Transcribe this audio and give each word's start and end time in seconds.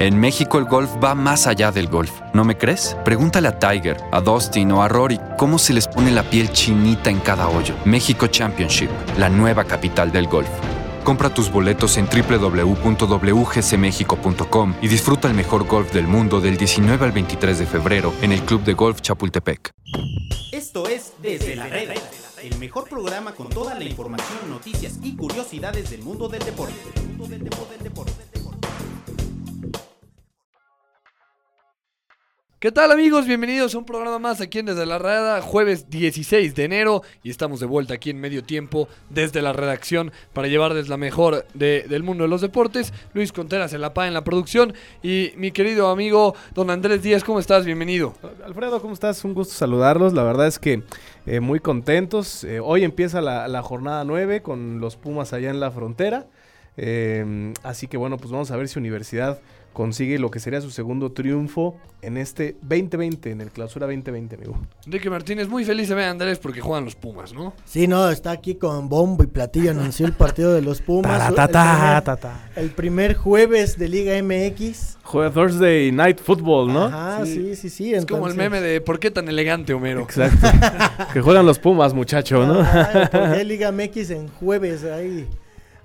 En 0.00 0.18
México 0.18 0.58
el 0.58 0.64
golf 0.64 0.90
va 1.02 1.14
más 1.16 1.48
allá 1.48 1.72
del 1.72 1.88
golf. 1.88 2.12
¿No 2.32 2.44
me 2.44 2.56
crees? 2.56 2.96
Pregúntale 3.04 3.48
a 3.48 3.58
Tiger, 3.58 3.96
a 4.12 4.20
Dustin 4.20 4.70
o 4.72 4.80
a 4.82 4.88
Rory 4.88 5.18
cómo 5.36 5.58
se 5.58 5.72
les 5.72 5.88
pone 5.88 6.12
la 6.12 6.22
piel 6.22 6.52
chinita 6.52 7.10
en 7.10 7.18
cada 7.18 7.48
hoyo. 7.48 7.74
México 7.84 8.28
Championship, 8.28 8.90
la 9.18 9.28
nueva 9.28 9.64
capital 9.64 10.12
del 10.12 10.28
golf. 10.28 10.48
Compra 11.02 11.34
tus 11.34 11.50
boletos 11.50 11.96
en 11.96 12.06
www.wgcmexico.com 12.06 14.74
y 14.80 14.88
disfruta 14.88 15.26
el 15.26 15.34
mejor 15.34 15.66
golf 15.66 15.92
del 15.92 16.06
mundo 16.06 16.40
del 16.40 16.56
19 16.56 17.04
al 17.04 17.10
23 17.12 17.58
de 17.58 17.66
febrero 17.66 18.14
en 18.22 18.30
el 18.32 18.42
Club 18.42 18.62
de 18.62 18.74
Golf 18.74 19.00
Chapultepec. 19.00 19.72
Esto 20.52 20.88
es 20.88 21.14
Desde 21.20 21.56
la 21.56 21.66
Reda, 21.66 21.94
el 22.42 22.56
mejor 22.58 22.88
programa 22.88 23.32
con 23.32 23.48
toda 23.48 23.74
la 23.74 23.82
información, 23.84 24.38
noticias 24.48 25.00
y 25.02 25.16
curiosidades 25.16 25.90
del 25.90 26.02
mundo 26.02 26.28
del 26.28 26.44
deporte. 26.44 26.76
¿Qué 32.60 32.72
tal 32.72 32.90
amigos? 32.90 33.24
Bienvenidos 33.28 33.72
a 33.76 33.78
un 33.78 33.84
programa 33.84 34.18
más 34.18 34.40
aquí 34.40 34.58
en 34.58 34.66
Desde 34.66 34.84
la 34.84 34.98
Reda, 34.98 35.40
jueves 35.42 35.88
16 35.90 36.56
de 36.56 36.64
enero 36.64 37.02
y 37.22 37.30
estamos 37.30 37.60
de 37.60 37.66
vuelta 37.66 37.94
aquí 37.94 38.10
en 38.10 38.18
medio 38.20 38.42
tiempo 38.42 38.88
desde 39.10 39.42
la 39.42 39.52
redacción 39.52 40.10
para 40.32 40.48
llevarles 40.48 40.88
la 40.88 40.96
mejor 40.96 41.46
de- 41.54 41.84
del 41.88 42.02
mundo 42.02 42.24
de 42.24 42.28
los 42.28 42.40
deportes. 42.40 42.92
Luis 43.14 43.30
Conteras 43.30 43.74
en 43.74 43.80
la 43.80 43.94
PA 43.94 44.08
en 44.08 44.14
la 44.14 44.24
producción 44.24 44.74
y 45.04 45.30
mi 45.36 45.52
querido 45.52 45.88
amigo 45.88 46.34
don 46.52 46.70
Andrés 46.70 47.00
Díaz, 47.00 47.22
¿cómo 47.22 47.38
estás? 47.38 47.64
Bienvenido. 47.64 48.14
Alfredo, 48.44 48.82
¿cómo 48.82 48.94
estás? 48.94 49.24
Un 49.24 49.34
gusto 49.34 49.54
saludarlos. 49.54 50.12
La 50.12 50.24
verdad 50.24 50.48
es 50.48 50.58
que 50.58 50.82
eh, 51.26 51.38
muy 51.38 51.60
contentos. 51.60 52.42
Eh, 52.42 52.58
hoy 52.58 52.82
empieza 52.82 53.20
la, 53.20 53.46
la 53.46 53.62
jornada 53.62 54.02
9 54.02 54.42
con 54.42 54.80
los 54.80 54.96
Pumas 54.96 55.32
allá 55.32 55.50
en 55.50 55.60
la 55.60 55.70
frontera. 55.70 56.26
Eh, 56.76 57.52
así 57.62 57.86
que 57.86 57.96
bueno, 57.96 58.16
pues 58.18 58.32
vamos 58.32 58.50
a 58.50 58.56
ver 58.56 58.66
si 58.68 58.80
Universidad 58.80 59.40
consigue 59.78 60.18
lo 60.18 60.28
que 60.28 60.40
sería 60.40 60.60
su 60.60 60.72
segundo 60.72 61.12
triunfo 61.12 61.76
en 62.02 62.16
este 62.16 62.56
2020, 62.62 63.30
en 63.30 63.40
el 63.40 63.52
clausura 63.52 63.86
2020, 63.86 64.34
amigo. 64.34 64.58
Enrique 64.84 65.08
Martínez, 65.08 65.46
muy 65.46 65.64
feliz 65.64 65.86
se 65.86 65.94
ve 65.94 66.04
Andrés 66.04 66.40
porque 66.40 66.60
juegan 66.60 66.84
los 66.84 66.96
Pumas, 66.96 67.32
¿no? 67.32 67.54
Sí, 67.64 67.86
no, 67.86 68.10
está 68.10 68.32
aquí 68.32 68.56
con 68.56 68.88
bombo 68.88 69.22
y 69.22 69.28
platillo, 69.28 69.70
anunció 69.70 70.04
el 70.06 70.14
partido 70.14 70.52
de 70.52 70.62
los 70.62 70.82
Pumas. 70.82 71.16
Taratata, 71.18 71.76
primer, 71.76 72.02
tata. 72.02 72.50
el 72.56 72.70
primer 72.70 73.14
jueves 73.14 73.78
de 73.78 73.88
Liga 73.88 74.20
MX. 74.20 74.98
Juega 75.04 75.30
Thursday 75.30 75.92
Night 75.92 76.18
Football, 76.18 76.72
¿no? 76.72 76.86
Ajá, 76.86 77.24
sí, 77.24 77.54
sí, 77.54 77.70
sí. 77.70 77.94
Es 77.94 78.04
como 78.04 78.26
el 78.26 78.34
meme 78.34 78.60
de 78.60 78.80
¿por 78.80 78.98
qué 78.98 79.12
tan 79.12 79.28
elegante, 79.28 79.74
Homero? 79.74 80.00
Exacto. 80.00 80.48
que 81.12 81.20
juegan 81.20 81.46
los 81.46 81.60
Pumas, 81.60 81.94
muchacho, 81.94 82.44
¿no? 82.44 82.62
Ajá, 82.62 83.10
¿por 83.12 83.32
qué 83.32 83.44
Liga 83.44 83.70
MX 83.70 84.10
en 84.10 84.26
jueves? 84.26 84.82
Ahí 84.82 85.28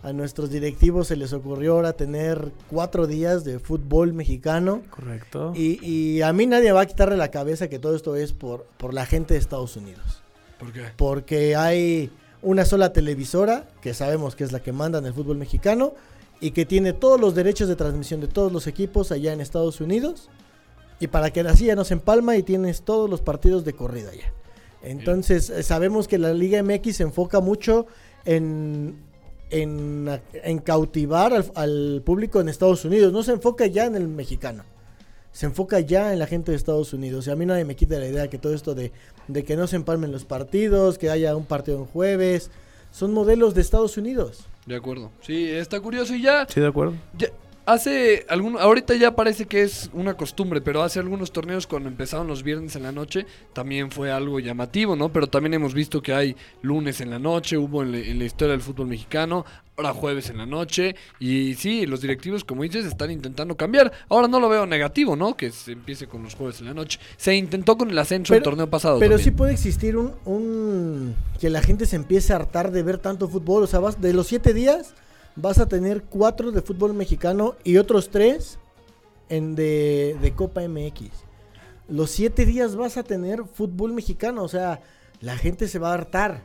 a 0.04 0.12
nuestros 0.12 0.52
directivos 0.52 1.08
se 1.08 1.16
les 1.16 1.32
ocurrió 1.32 1.74
ahora 1.74 1.94
tener 1.94 2.52
cuatro 2.70 3.08
días 3.08 3.46
de 3.46 3.60
fútbol 3.60 4.14
mexicano. 4.14 4.82
Correcto. 4.90 5.54
Y, 5.56 5.84
y 5.84 6.22
a 6.22 6.34
mí 6.34 6.46
nadie 6.46 6.74
va 6.74 6.82
a 6.82 6.86
quitarle 6.86 7.16
la 7.16 7.32
cabeza 7.32 7.70
que 7.70 7.80
todo 7.80 7.96
esto 7.96 8.18
es 8.18 8.34
por, 8.34 8.66
por 8.78 8.94
la 8.94 9.06
gente 9.06 9.34
de 9.34 9.40
Estados 9.40 9.78
Unidos. 9.78 10.22
¿Por 10.60 10.72
qué? 10.72 10.84
porque 10.96 11.56
hay 11.56 12.12
una 12.42 12.66
sola 12.66 12.94
televisora, 12.94 13.68
que 13.82 13.94
sabemos 13.94 14.36
que 14.36 14.44
es 14.44 14.52
la 14.52 14.62
que 14.62 14.72
manda 14.72 15.00
en 15.00 15.06
el 15.06 15.14
fútbol 15.14 15.38
mexicano, 15.38 15.94
y 16.42 16.52
que 16.52 16.66
tiene 16.66 16.92
todos 16.92 17.20
los 17.20 17.36
derechos 17.36 17.70
de 17.70 17.76
transmisión 17.76 18.20
de 18.20 18.28
todos 18.28 18.52
los 18.52 18.68
equipos 18.68 19.12
allá 19.12 19.32
en 19.32 19.40
Estados 19.40 19.80
Unidos, 19.80 20.30
y 21.00 21.08
para 21.08 21.32
que 21.32 21.40
así 21.42 21.66
ya 21.66 21.76
nos 21.76 21.92
empalma 21.92 22.36
y 22.36 22.44
tienes 22.44 22.82
todos 22.82 23.10
los 23.10 23.22
partidos 23.22 23.64
de 23.64 23.74
corrida 23.74 24.12
ya. 24.14 24.32
Entonces, 24.82 25.50
eh, 25.50 25.64
sabemos 25.64 26.10
que 26.10 26.18
la 26.18 26.34
Liga 26.34 26.62
MX 26.62 26.98
se 26.98 27.04
enfoca 27.04 27.40
mucho 27.40 27.88
en, 28.26 28.98
en, 29.54 30.20
en 30.34 30.60
cautivar 30.60 31.34
al, 31.34 31.52
al 31.56 32.02
público 32.04 32.42
en 32.42 32.50
Estados 32.50 32.84
Unidos, 32.86 33.14
no 33.14 33.24
se 33.24 33.32
enfoca 33.34 33.66
ya 33.68 33.86
en 33.86 33.96
el 33.96 34.08
mexicano 34.08 34.64
se 35.34 35.48
enfoca 35.48 35.80
ya 35.80 36.14
en 36.14 36.20
la 36.20 36.28
gente 36.28 36.52
de 36.52 36.58
Estados 36.58 36.94
Unidos. 36.94 37.26
Y 37.26 37.32
a 37.32 37.36
mí 37.36 37.46
nadie 37.46 37.66
me 37.66 37.76
quita 37.76 37.98
la 37.98 38.08
idea 38.08 38.30
que 38.30 38.38
todo 38.38 38.54
esto 38.54 38.76
de, 38.76 38.92
de 39.28 39.44
que 39.44 39.58
no 39.58 39.66
se 39.66 39.76
empalmen 39.76 40.12
los 40.12 40.26
partidos, 40.26 41.00
que 41.00 41.10
haya 41.10 41.36
un 41.36 41.46
partido 41.46 41.80
en 41.80 41.86
jueves, 41.86 42.52
son 42.92 43.14
modelos 43.14 43.56
de 43.56 43.62
Estados 43.62 43.98
Unidos. 43.98 44.46
De 44.68 44.76
acuerdo. 44.76 45.10
Sí, 45.22 45.50
está 45.50 45.80
curioso 45.82 46.14
y 46.14 46.22
ya 46.22 46.46
Sí, 46.48 46.62
de 46.62 46.68
acuerdo. 46.68 46.94
Ya, 47.18 47.30
hace 47.66 48.26
algún, 48.30 48.58
ahorita 48.58 48.96
ya 48.96 49.16
parece 49.16 49.46
que 49.46 49.64
es 49.64 49.90
una 49.94 50.16
costumbre, 50.16 50.62
pero 50.62 50.82
hace 50.84 51.00
algunos 51.00 51.32
torneos 51.32 51.68
cuando 51.68 51.90
empezaron 51.90 52.28
los 52.28 52.44
viernes 52.44 52.76
en 52.76 52.84
la 52.84 52.92
noche 52.92 53.26
también 53.54 53.92
fue 53.92 54.12
algo 54.12 54.40
llamativo, 54.40 54.96
¿no? 54.96 55.10
Pero 55.12 55.28
también 55.28 55.54
hemos 55.54 55.74
visto 55.74 56.02
que 56.02 56.14
hay 56.14 56.36
lunes 56.62 57.02
en 57.02 57.10
la 57.10 57.20
noche, 57.20 57.58
hubo 57.58 57.84
en 57.84 57.92
la, 57.92 57.98
en 58.00 58.20
la 58.20 58.26
historia 58.26 58.52
del 58.54 58.62
fútbol 58.62 58.88
mexicano, 58.88 59.46
ahora 59.76 59.92
jueves 59.94 60.30
en 60.30 60.38
la 60.38 60.46
noche 60.46 60.96
y 61.20 61.56
sí, 61.56 61.86
los 61.88 62.02
directivos 62.02 62.44
como 62.44 62.64
dices 62.64 62.86
están 62.86 63.10
intentando 63.12 63.56
cambiar. 63.58 63.92
Ahora 64.10 64.28
no 64.28 64.40
lo 64.40 64.50
veo 64.50 64.66
negativo, 64.66 65.16
¿no? 65.16 65.36
Que 65.36 65.50
se 65.52 65.72
empiece 65.72 66.08
con 66.08 66.22
los 66.24 66.36
jueves 66.36 66.60
en 66.60 66.68
la 66.68 66.74
noche. 66.74 67.00
Se 67.18 67.36
intentó 67.36 67.78
con 67.78 67.90
el 67.90 67.98
ascenso 67.98 68.34
el 68.34 68.40
Pero- 68.42 68.52
torneo 68.52 68.70
pasado. 68.70 69.00
Pero 69.00 69.18
sí 69.18 69.32
puede 69.32 69.54
existir 69.54 69.98
un, 69.98 70.14
un- 70.26 71.16
que 71.40 71.50
la 71.50 71.62
gente 71.62 71.86
se 71.86 71.96
empiece 71.96 72.34
a 72.34 72.36
hartar 72.38 72.72
de 72.72 72.84
ver 72.84 72.98
tanto 73.00 73.28
fútbol. 73.28 73.64
O 73.64 73.68
sea, 73.68 73.80
vas, 73.80 74.00
de 74.00 74.14
los 74.14 74.28
siete 74.28 74.54
días 74.54 74.94
vas 75.36 75.60
a 75.60 75.68
tener 75.68 76.04
cuatro 76.04 76.52
de 76.52 76.62
fútbol 76.62 76.94
mexicano 76.94 77.56
y 77.64 77.78
otros 77.78 78.10
tres 78.10 78.60
en 79.30 79.56
de, 79.56 80.18
de 80.22 80.32
Copa 80.34 80.62
MX. 80.68 81.10
Los 81.88 82.12
siete 82.12 82.46
días 82.46 82.76
vas 82.76 82.98
a 82.98 83.04
tener 83.04 83.44
fútbol 83.46 83.94
mexicano. 83.94 84.44
O 84.44 84.48
sea, 84.48 84.82
la 85.22 85.38
gente 85.38 85.68
se 85.68 85.80
va 85.80 85.92
a 85.92 85.94
hartar 85.96 86.42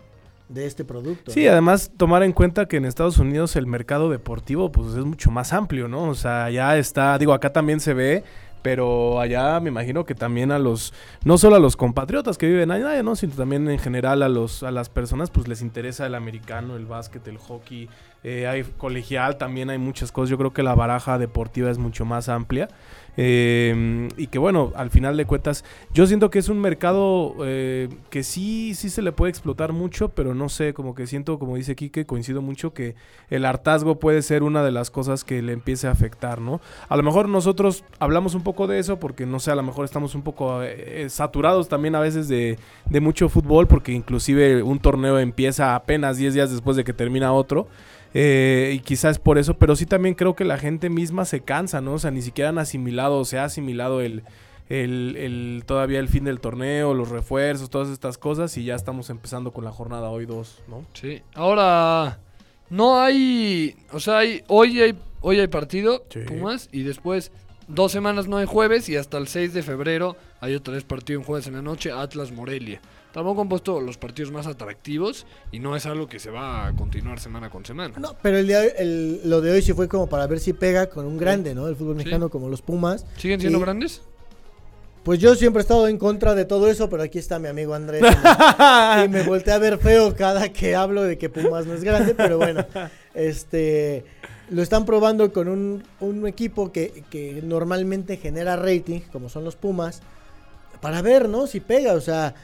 de 0.49 0.67
este 0.67 0.85
producto. 0.85 1.31
Sí, 1.31 1.45
¿no? 1.45 1.53
además 1.53 1.91
tomar 1.97 2.23
en 2.23 2.33
cuenta 2.33 2.67
que 2.67 2.79
en 2.79 2.85
Estados 2.85 3.19
Unidos 3.19 3.57
el 3.57 3.67
mercado 3.67 4.11
deportivo 4.11 4.73
pues 4.73 4.95
es 4.95 5.05
mucho 5.05 5.31
más 5.31 5.53
amplio, 5.53 5.89
¿no? 5.89 6.05
O 6.05 6.15
sea, 6.15 6.51
ya 6.51 6.77
está, 6.79 7.19
digo, 7.19 7.33
acá 7.33 7.53
también 7.53 7.81
se 7.81 7.93
ve, 7.93 8.25
pero 8.63 9.21
allá 9.21 9.61
me 9.61 9.69
imagino 9.69 10.05
que 10.05 10.15
también 10.15 10.51
a 10.51 10.59
los, 10.59 10.95
no 11.25 11.39
solo 11.39 11.57
a 11.57 11.61
los 11.61 11.77
compatriotas 11.77 12.39
que 12.39 12.47
viven 12.47 12.71
allá, 12.71 13.03
¿no? 13.03 13.15
Sino 13.15 13.35
también 13.35 13.69
en 13.69 13.79
general 13.79 14.23
a 14.23 14.29
los, 14.29 14.63
a 14.63 14.71
las 14.71 14.89
personas 14.89 15.31
pues 15.31 15.49
les 15.49 15.61
interesa 15.61 16.07
el 16.07 16.15
americano, 16.15 16.77
el 16.77 16.87
básquet, 16.87 17.27
el 17.29 17.39
hockey, 17.39 17.89
eh, 18.25 18.47
hay 18.47 18.65
colegial, 18.65 19.37
también 19.37 19.71
hay 19.71 19.79
muchas 19.79 20.13
cosas. 20.13 20.31
Yo 20.31 20.39
creo 20.39 20.53
que 20.53 20.63
la 20.63 20.75
baraja 20.75 21.19
deportiva 21.19 21.71
es 21.71 21.79
mucho 21.79 22.05
más 22.05 22.29
amplia. 22.29 22.69
Eh, 23.21 24.09
y 24.17 24.29
que 24.29 24.39
bueno, 24.39 24.73
al 24.77 24.91
final 24.91 25.17
de 25.17 25.25
cuentas, 25.25 25.65
yo 25.93 26.07
siento 26.07 26.31
que 26.31 26.39
es 26.39 26.49
un 26.49 26.61
mercado 26.61 27.35
eh, 27.45 27.89
que 28.11 28.23
sí, 28.23 28.77
sí 28.77 28.91
se 28.91 29.03
le 29.03 29.11
puede 29.11 29.31
explotar 29.31 29.73
mucho, 29.73 30.11
pero 30.11 30.37
no 30.37 30.49
sé, 30.49 30.73
como 30.73 30.95
que 30.95 31.09
siento, 31.09 31.41
como 31.41 31.57
dice 31.57 31.75
Quique, 31.75 32.07
coincido 32.07 32.43
mucho 32.43 32.73
que 32.73 32.95
el 33.29 33.45
hartazgo 33.45 33.99
puede 33.99 34.23
ser 34.23 34.45
una 34.45 34.63
de 34.63 34.71
las 34.71 34.93
cosas 34.93 35.25
que 35.25 35.43
le 35.43 35.53
empiece 35.53 35.89
a 35.89 35.91
afectar, 35.91 36.41
¿no? 36.41 36.61
A 36.89 36.97
lo 36.97 37.03
mejor 37.03 37.29
nosotros 37.29 37.83
hablamos 37.99 38.37
un 38.37 38.45
poco 38.45 38.69
de 38.69 38.79
eso 38.79 39.01
porque, 39.01 39.27
no 39.27 39.41
sé, 39.41 39.51
a 39.51 39.57
lo 39.57 39.65
mejor 39.65 39.85
estamos 39.85 40.15
un 40.15 40.23
poco 40.23 40.63
eh, 40.63 41.09
saturados 41.11 41.69
también 41.69 41.97
a 41.97 42.01
veces 42.01 42.29
de, 42.29 42.57
de 42.89 43.01
mucho 43.01 43.29
fútbol, 43.29 43.67
porque 43.67 43.91
inclusive 43.91 44.63
un 44.63 44.79
torneo 44.79 45.19
empieza 45.19 45.75
apenas 45.75 46.19
10 46.19 46.35
días 46.35 46.53
después 46.53 46.77
de 46.77 46.85
que 46.85 46.93
termina 46.93 47.33
otro. 47.33 47.67
Eh, 48.15 48.73
y 48.75 48.81
quizás 48.81 49.19
por 49.19 49.39
eso, 49.39 49.55
pero 49.59 49.77
sí 49.77 49.85
también 49.87 50.15
creo 50.15 50.35
que 50.35 50.45
la 50.45 50.59
gente 50.59 50.89
misma 50.91 51.25
se 51.25 51.41
cansa, 51.41 51.81
¿no? 51.81 51.95
O 51.95 51.99
sea, 51.99 52.11
ni 52.11 52.23
siquiera 52.23 52.51
han 52.51 52.59
asimilado, 52.59 53.19
o 53.19 53.25
se 53.25 53.39
ha 53.39 53.45
asimilado 53.45 54.01
el, 54.01 54.23
el, 54.69 55.17
el- 55.17 55.63
todavía 55.67 55.99
el 56.01 56.09
fin 56.09 56.25
del 56.25 56.41
torneo, 56.41 56.95
los 56.95 57.11
refuerzos, 57.11 57.69
todas 57.71 57.89
estas 57.91 58.17
cosas, 58.19 58.57
y 58.57 58.65
ya 58.65 58.75
estamos 58.75 59.11
empezando 59.11 59.53
con 59.53 59.65
la 59.65 59.71
jornada 59.73 60.09
hoy 60.09 60.25
2, 60.27 60.63
¿no? 60.69 60.85
Sí. 60.95 61.21
Ahora 61.35 62.19
no 62.71 63.01
hay, 63.01 63.77
o 63.93 64.01
sea, 64.01 64.19
hay, 64.19 64.43
hoy 64.49 64.81
hay 64.81 64.99
hoy 65.21 65.41
hay 65.41 65.49
partido 65.49 66.05
Sí. 66.11 66.21
Pumas 66.21 66.69
y 66.71 66.83
después 66.85 67.33
dos 67.67 67.91
semanas 67.93 68.29
no 68.29 68.37
hay 68.37 68.47
jueves 68.47 68.89
y 68.89 68.97
hasta 68.97 69.19
el 69.19 69.27
6 69.27 69.53
de 69.53 69.63
febrero 69.63 70.17
hay 70.41 70.55
otra 70.55 70.75
vez 70.75 70.85
partido 70.85 71.19
en 71.19 71.27
jueves 71.27 71.47
en 71.49 71.55
la 71.55 71.63
noche 71.63 71.91
Atlas 71.91 72.31
Morelia. 72.31 72.81
Tampoco 73.19 73.41
han 73.43 73.49
puesto 73.49 73.81
los 73.81 73.99
partidos 73.99 74.31
más 74.31 74.47
atractivos 74.47 75.27
y 75.51 75.59
no 75.59 75.75
es 75.75 75.87
algo 75.87 76.07
que 76.07 76.21
se 76.21 76.31
va 76.31 76.69
a 76.69 76.73
continuar 76.77 77.19
semana 77.19 77.51
con 77.51 77.65
semana. 77.67 77.95
No, 77.99 78.15
pero 78.23 78.39
el 78.39 78.47
día- 78.47 78.63
el- 78.65 79.29
lo 79.29 79.41
de 79.41 79.51
hoy 79.51 79.61
sí 79.61 79.73
fue 79.73 79.89
como 79.89 80.07
para 80.09 80.29
ver 80.29 80.39
si 80.39 80.53
pega 80.53 80.89
con 80.89 81.05
un 81.05 81.19
grande, 81.19 81.53
¿no? 81.53 81.67
El 81.67 81.75
fútbol 81.75 81.95
Sí. 81.95 81.99
mexicano 81.99 82.29
como 82.29 82.49
los 82.49 82.63
Pumas. 82.63 83.05
¿Siguen 83.17 83.41
siendo 83.41 83.59
Y- 83.59 83.63
grandes? 83.63 84.03
Pues 85.03 85.19
yo 85.19 85.35
siempre 85.35 85.59
he 85.61 85.63
estado 85.63 85.89
en 85.89 85.99
contra 85.99 86.37
de 86.37 86.45
todo 86.45 86.69
eso, 86.71 86.89
pero 86.89 87.03
aquí 87.03 87.19
está 87.19 87.41
mi 87.41 87.49
amigo 87.49 87.75
Andrés. 87.75 88.03
y 88.03 88.05
me- 88.05 89.05
y 89.07 89.09
me 89.09 89.23
volteé 89.25 89.53
a 89.53 89.59
ver 89.59 89.79
feo 89.79 90.15
cada 90.15 90.53
que 90.53 90.77
hablo 90.77 91.03
de 91.03 91.19
que 91.19 91.29
Pumas 91.29 91.67
no 91.67 91.75
es 91.75 91.83
grande, 91.83 92.15
pero 92.15 92.39
bueno, 92.39 92.65
este 93.15 94.05
lo 94.51 94.63
están 94.63 94.87
probando 94.87 95.33
con 95.33 95.49
un, 95.49 95.83
un 95.99 96.25
equipo 96.29 96.71
que, 96.71 97.03
que 97.11 97.41
normalmente 97.43 98.17
genera 98.17 98.55
rating, 98.55 99.01
como 99.13 99.29
son 99.29 99.43
los 99.43 99.57
Pumas, 99.57 100.03
para 100.81 101.03
ver, 101.03 101.29
¿no? 101.29 101.49
Si 101.49 101.59
pega, 101.59 101.95
o 101.95 102.01
sea, 102.01 102.35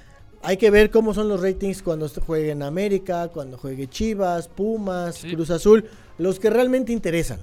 hay 0.45 0.57
que 0.57 0.71
ver 0.71 0.91
cómo 0.91 1.15
son 1.15 1.29
los 1.29 1.41
ratings 1.41 1.83
cuando 1.83 2.09
juegue 2.09 2.51
en 2.51 2.63
América, 2.63 3.29
cuando 3.29 3.57
juegue 3.59 3.89
Chivas, 3.89 4.49
Pumas, 4.49 5.17
Sí. 5.17 5.33
Cruz 5.35 5.51
Azul, 5.51 5.85
los 6.19 6.39
que 6.39 6.51
realmente 6.51 6.93
interesan. 6.93 7.41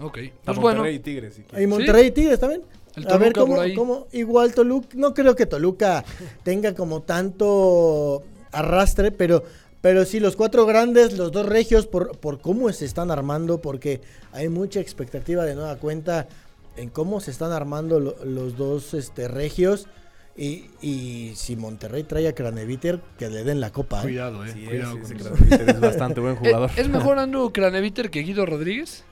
Ok. 0.00 0.18
Pues 0.44 0.58
bueno, 0.58 0.78
Monterrey 0.80 0.96
y 0.96 0.98
Tigres. 0.98 1.34
si. 1.34 1.62
Y 1.62 1.66
Monterrey 1.66 2.06
y 2.06 2.10
Tigres 2.10 2.38
también. 2.40 2.62
El 2.96 3.08
A 3.10 3.16
ver 3.16 3.32
cómo, 3.32 3.56
cómo- 3.74 4.06
igual 4.12 4.54
Toluca, 4.54 4.88
no 4.94 5.14
creo 5.14 5.34
que 5.34 5.46
Toluca 5.46 6.04
tenga 6.44 6.74
como 6.74 7.02
tanto 7.02 8.22
arrastre, 8.52 9.10
pero, 9.10 9.42
pero 9.80 10.04
sí 10.04 10.20
los 10.20 10.36
cuatro 10.36 10.64
grandes, 10.66 11.16
los 11.18 11.32
dos 11.32 11.46
regios, 11.46 11.86
por, 11.86 12.16
por 12.18 12.40
cómo 12.40 12.70
se 12.72 12.84
están 12.84 13.10
armando, 13.10 13.60
porque 13.60 14.00
hay 14.32 14.48
mucha 14.48 14.78
expectativa 14.80 15.44
de 15.44 15.54
nueva 15.56 15.76
cuenta 15.76 16.28
en 16.76 16.88
cómo 16.88 17.20
se 17.20 17.30
están 17.32 17.50
armando 17.52 17.98
lo- 17.98 18.24
los 18.24 18.56
dos 18.56 18.94
este, 18.94 19.26
regios. 19.28 19.86
Y, 20.36 20.64
y 20.82 21.32
si 21.36 21.54
Monterrey 21.54 22.02
trae 22.02 22.26
a 22.26 22.34
Craneviter, 22.34 23.00
que 23.18 23.28
le 23.30 23.44
den 23.44 23.60
la 23.60 23.70
copa. 23.70 24.00
¿eh? 24.00 24.02
Cuidado, 24.02 24.44
eh. 24.44 24.50
Sí, 24.52 24.64
cuidado 24.66 24.98
con. 25.00 25.10
Craneviter 25.12 25.68
es 25.70 25.80
bastante 25.80 26.20
buen 26.20 26.34
Eh, 26.34 26.38
jugador. 26.38 26.70
¿Es 26.76 26.88
mejor 26.88 27.18
Andrew 27.18 27.52
Craneviter 27.52 28.10
que 28.10 28.20
Guido 28.22 28.44
Rodríguez? 28.44 29.04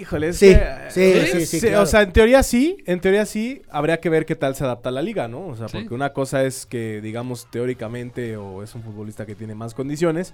Híjole, 0.00 0.28
es 0.28 0.38
Sí, 0.38 0.48
que, 0.48 0.60
sí, 0.90 1.00
eh, 1.02 1.28
sí, 1.32 1.46
sí, 1.46 1.60
claro. 1.60 1.82
O 1.82 1.86
sea, 1.86 2.02
en 2.02 2.12
teoría 2.12 2.42
sí, 2.42 2.78
en 2.86 3.00
teoría 3.00 3.24
sí, 3.26 3.62
habría 3.70 4.00
que 4.00 4.08
ver 4.08 4.26
qué 4.26 4.34
tal 4.34 4.56
se 4.56 4.64
adapta 4.64 4.88
a 4.88 4.92
la 4.92 5.02
liga, 5.02 5.28
¿no? 5.28 5.46
O 5.48 5.56
sea, 5.56 5.68
Sí. 5.68 5.78
porque 5.78 5.94
una 5.94 6.12
cosa 6.12 6.44
es 6.44 6.66
que, 6.66 7.00
digamos, 7.00 7.48
teóricamente 7.50 8.36
o 8.36 8.62
es 8.62 8.74
un 8.74 8.82
futbolista 8.82 9.24
que 9.24 9.34
tiene 9.34 9.54
más 9.54 9.74
condiciones, 9.74 10.32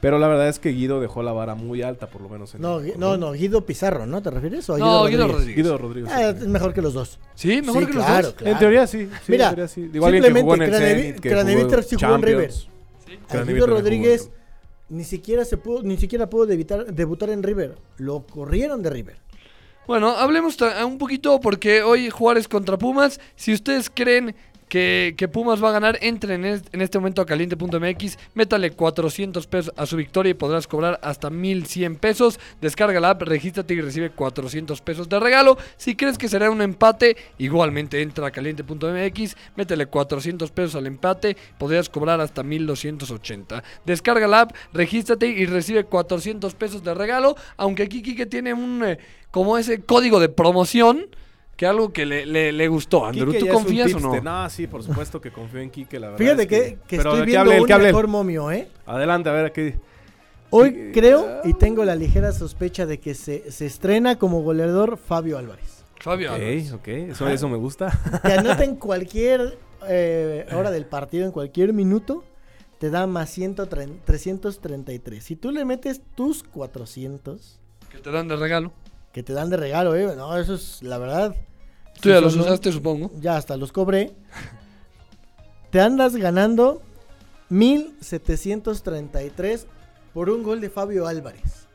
pero 0.00 0.18
la 0.18 0.28
verdad 0.28 0.48
es 0.48 0.58
que 0.58 0.70
Guido 0.70 1.00
dejó 1.00 1.22
la 1.22 1.32
vara 1.32 1.54
muy 1.54 1.82
alta, 1.82 2.08
por 2.08 2.20
lo 2.20 2.28
menos 2.28 2.54
en 2.54 2.62
No, 2.62 2.80
Gui- 2.80 2.94
no, 2.96 3.16
no, 3.16 3.32
Guido 3.32 3.64
Pizarro, 3.66 4.06
¿no? 4.06 4.22
¿Te 4.22 4.30
refieres? 4.30 4.68
¿O 4.70 4.74
a 4.74 4.78
No, 4.78 5.06
Guido 5.06 5.26
Rodríguez? 5.28 5.56
Guido 5.56 5.78
Rodríguez. 5.78 6.12
Ah, 6.14 6.28
es 6.30 6.46
mejor 6.46 6.72
que 6.72 6.82
los 6.82 6.94
dos. 6.94 7.18
Sí, 7.34 7.60
mejor 7.62 7.82
Sí, 7.82 7.86
que 7.88 7.94
los 7.94 8.04
claro, 8.04 8.26
dos. 8.28 8.34
claro. 8.34 8.52
En 8.52 8.58
teoría 8.58 8.86
sí. 8.86 9.08
sí, 9.24 9.32
Mira, 9.32 9.48
en 9.48 9.54
teoría 9.54 9.68
sí. 9.68 9.88
Digo, 9.88 10.08
el 10.08 10.14
simplemente 10.22 11.20
Craneviter 11.20 11.82
sí 11.84 11.96
jugó 11.96 12.14
en 12.14 12.22
River. 12.22 12.50
A 13.30 13.36
Guido 13.42 13.66
Rodríguez 13.66 14.30
ni 14.90 15.04
siquiera 15.04 15.44
se 15.44 15.56
pudo, 15.56 15.82
ni 15.82 15.96
siquiera 15.98 16.30
pudo 16.30 16.46
debutar, 16.46 16.86
debutar 16.92 17.30
en 17.30 17.42
River. 17.42 17.76
Lo 17.98 18.20
corrieron 18.26 18.82
de 18.82 18.90
River. 18.90 19.16
Bueno, 19.86 20.10
hablemos 20.10 20.56
un 20.84 20.98
poquito 20.98 21.40
porque 21.40 21.82
hoy 21.82 22.10
Juárez 22.10 22.46
contra 22.46 22.76
Pumas. 22.78 23.18
Si 23.36 23.54
ustedes 23.54 23.90
creen 23.92 24.34
que, 24.68 25.28
Pumas 25.32 25.62
va 25.62 25.70
a 25.70 25.72
ganar, 25.72 25.98
entren 26.00 26.44
en 26.44 26.80
este 26.80 26.98
momento 26.98 27.22
a 27.22 27.26
caliente.mx, 27.26 28.18
métale 28.34 28.70
400 28.70 29.46
pesos 29.46 29.72
a 29.76 29.86
su 29.86 29.96
victoria 29.96 30.30
y 30.30 30.34
podrás 30.34 30.66
cobrar 30.66 31.00
hasta 31.02 31.30
1100 31.30 31.96
pesos. 31.96 32.38
Descarga 32.60 33.00
la 33.00 33.10
app, 33.10 33.22
regístrate 33.22 33.74
y 33.74 33.80
recibe 33.80 34.10
400 34.10 34.80
pesos 34.80 35.08
de 35.08 35.18
regalo. 35.20 35.58
Si 35.76 35.96
crees 35.96 36.18
que 36.18 36.28
será 36.28 36.50
un 36.50 36.62
empate, 36.62 37.16
igualmente 37.38 38.02
entra 38.02 38.26
a 38.26 38.30
caliente.mx, 38.30 39.36
métele 39.56 39.86
400 39.86 40.50
pesos 40.50 40.74
al 40.76 40.86
empate, 40.86 41.36
podrías 41.58 41.88
cobrar 41.88 42.20
hasta 42.20 42.42
1280. 42.42 43.62
Descarga 43.84 44.26
la 44.26 44.40
app, 44.42 44.52
regístrate 44.72 45.26
y 45.26 45.46
recibe 45.46 45.84
400 45.84 46.54
pesos 46.54 46.82
de 46.82 46.94
regalo. 46.94 47.36
Aunque 47.56 47.84
aquí 47.84 48.02
Kike 48.02 48.26
tiene 48.26 48.52
un 48.52 48.84
eh, 48.84 48.98
como 49.30 49.58
ese 49.58 49.82
código 49.82 50.20
de 50.20 50.28
promoción 50.28 51.06
que 51.58 51.66
algo 51.66 51.92
que 51.92 52.06
le, 52.06 52.24
le- 52.24 52.52
le 52.52 52.68
gustó. 52.68 53.04
Andrew, 53.04 53.32
Quique 53.32 53.46
¿tú 53.46 53.52
confías 53.52 53.92
o 53.92 53.98
no? 54.00 54.20
No, 54.22 54.48
sí, 54.48 54.66
por 54.68 54.82
supuesto 54.84 55.20
que 55.20 55.30
confío 55.32 55.58
en 55.60 55.70
Quique, 55.70 55.98
la 55.98 56.10
verdad. 56.10 56.18
Fíjate 56.18 56.42
es 56.42 56.48
que, 56.48 56.78
que 56.86 56.96
Pero 56.98 57.10
estoy 57.10 57.18
¿de 57.18 57.24
qué 57.24 57.26
viendo 57.32 57.40
hable 57.50 57.56
él? 57.56 57.62
un 57.62 57.82
mejor 57.82 58.06
momio, 58.06 58.50
¿eh? 58.52 58.68
Adelante, 58.86 59.28
a 59.28 59.32
ver, 59.32 59.46
aquí. 59.46 59.74
Hoy 60.50 60.70
Sí. 60.70 60.90
creo 60.94 61.40
y 61.44 61.52
tengo 61.54 61.84
la 61.84 61.94
ligera 61.96 62.30
sospecha 62.32 62.86
de 62.86 63.00
que 63.00 63.14
se, 63.14 63.50
se 63.50 63.66
estrena 63.66 64.16
como 64.18 64.40
goleador 64.42 64.96
Fabio 64.96 65.36
Álvarez. 65.36 65.84
Fabio. 66.00 66.32
Álvarez. 66.32 66.72
Ok, 66.72 66.78
ok, 66.80 66.88
eso, 66.88 67.28
eso 67.28 67.48
me 67.48 67.56
gusta. 67.58 67.90
Que 68.22 68.32
anota 68.34 68.62
en 68.64 68.76
cualquier 68.76 69.58
eh, 69.88 70.46
hora 70.54 70.70
del 70.70 70.86
partido, 70.86 71.26
en 71.26 71.32
cualquier 71.32 71.72
minuto, 71.72 72.24
te 72.78 72.88
da 72.88 73.08
más 73.08 73.30
130 73.30 74.04
333. 74.04 75.24
Si 75.24 75.34
tú 75.34 75.50
le 75.50 75.64
metes 75.64 76.00
tus 76.14 76.44
400, 76.44 77.58
Que 77.90 77.98
te 77.98 78.10
dan 78.12 78.28
de 78.28 78.36
regalo. 78.36 78.72
que 79.12 79.22
te 79.24 79.32
dan 79.32 79.50
de 79.50 79.56
regalo, 79.56 79.96
¿eh? 79.96 80.14
No, 80.16 80.36
eso 80.38 80.54
es 80.54 80.82
la 80.84 80.98
verdad. 80.98 81.34
Tú 82.00 82.08
ya 82.10 82.20
los 82.20 82.32
son 82.34 82.42
usaste, 82.42 82.70
supongo. 82.72 83.10
Ya 83.20 83.36
hasta 83.36 83.56
los 83.56 83.72
cobré. 83.72 84.14
Te 85.70 85.80
andas 85.80 86.16
ganando 86.16 86.80
1733 87.50 89.66
por 90.14 90.30
un 90.30 90.42
gol 90.42 90.60
de 90.60 90.70
Fabio 90.70 91.06
Álvarez. 91.06 91.66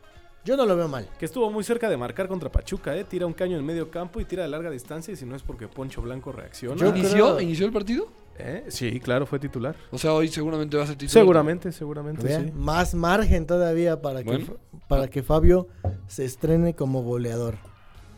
Yo 0.46 0.58
no 0.58 0.66
lo 0.66 0.75
veo 0.75 0.90
mal. 0.90 1.08
Que 1.18 1.24
estuvo 1.25 1.50
muy 1.50 1.64
cerca 1.64 1.90
de 1.90 1.96
marcar 1.96 2.28
contra 2.28 2.52
Pachuca, 2.52 2.94
¿eh? 2.98 3.06
Tira 3.06 3.25
un 3.25 3.31
caño 3.34 3.58
en 3.58 3.66
medio 3.66 3.90
campo 3.90 4.20
y 4.20 4.25
tira 4.25 4.44
de 4.44 4.50
larga 4.50 4.70
distancia. 4.70 5.14
Y 5.14 5.16
si 5.16 5.25
no 5.25 5.38
es 5.38 5.42
porque 5.42 5.70
Poncho 5.70 6.02
Blanco 6.02 6.34
reacciona. 6.34 6.76
Yo 6.76 6.90
¿Inició, 6.90 7.12
creo- 7.36 7.40
¿Inició 7.40 7.66
el 7.66 7.72
partido? 7.72 8.08
¿Eh? 8.38 8.66
Sí, 8.68 9.00
claro, 9.00 9.26
fue 9.26 9.40
titular. 9.40 9.74
O 9.92 9.98
sea, 9.98 10.12
hoy 10.14 10.28
seguramente 10.28 10.76
va 10.76 10.84
a 10.84 10.88
ser 10.88 10.98
titular. 10.98 11.24
Seguramente, 11.24 11.72
seguramente, 11.72 12.28
sí. 12.36 12.52
Más 12.56 12.94
margen 12.94 13.46
todavía 13.46 14.02
para 14.02 14.22
Bueno. 14.22 14.58
Para 14.90 15.08
que 15.08 15.24
Fabio 15.24 15.68
se 16.08 16.26
estrene 16.26 16.76
como 16.76 17.04
goleador. 17.04 17.56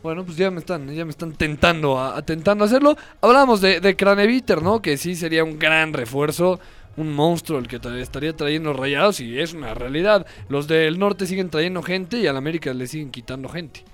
Bueno, 0.02 0.24
pues 0.24 0.36
ya 0.36 0.50
me 0.50 0.60
están, 0.60 0.88
ya 0.94 1.04
me 1.04 1.10
están 1.10 1.32
tentando 1.32 1.98
a, 1.98 2.16
a- 2.16 2.64
hacerlo. 2.64 2.96
Hablábamos 3.20 3.60
de, 3.60 3.80
de 3.80 3.96
Craneviter, 3.96 4.62
¿no? 4.62 4.80
Que 4.80 4.96
sí 4.96 5.16
sería 5.16 5.42
un 5.42 5.58
gran 5.58 5.92
refuerzo, 5.92 6.60
un 6.96 7.12
monstruo 7.12 7.58
el 7.58 7.66
que 7.66 7.80
estaría 8.00 8.34
trayendo 8.36 8.72
rayados 8.72 9.20
y 9.20 9.38
es 9.40 9.52
una 9.52 9.74
realidad. 9.74 10.24
Los 10.48 10.68
del 10.68 10.98
norte 10.98 11.26
siguen 11.26 11.50
trayendo 11.50 11.82
gente 11.82 12.18
y 12.18 12.26
al 12.28 12.36
América 12.36 12.72
le 12.72 12.86
siguen 12.86 13.10
quitando 13.10 13.48
gente. 13.48 13.84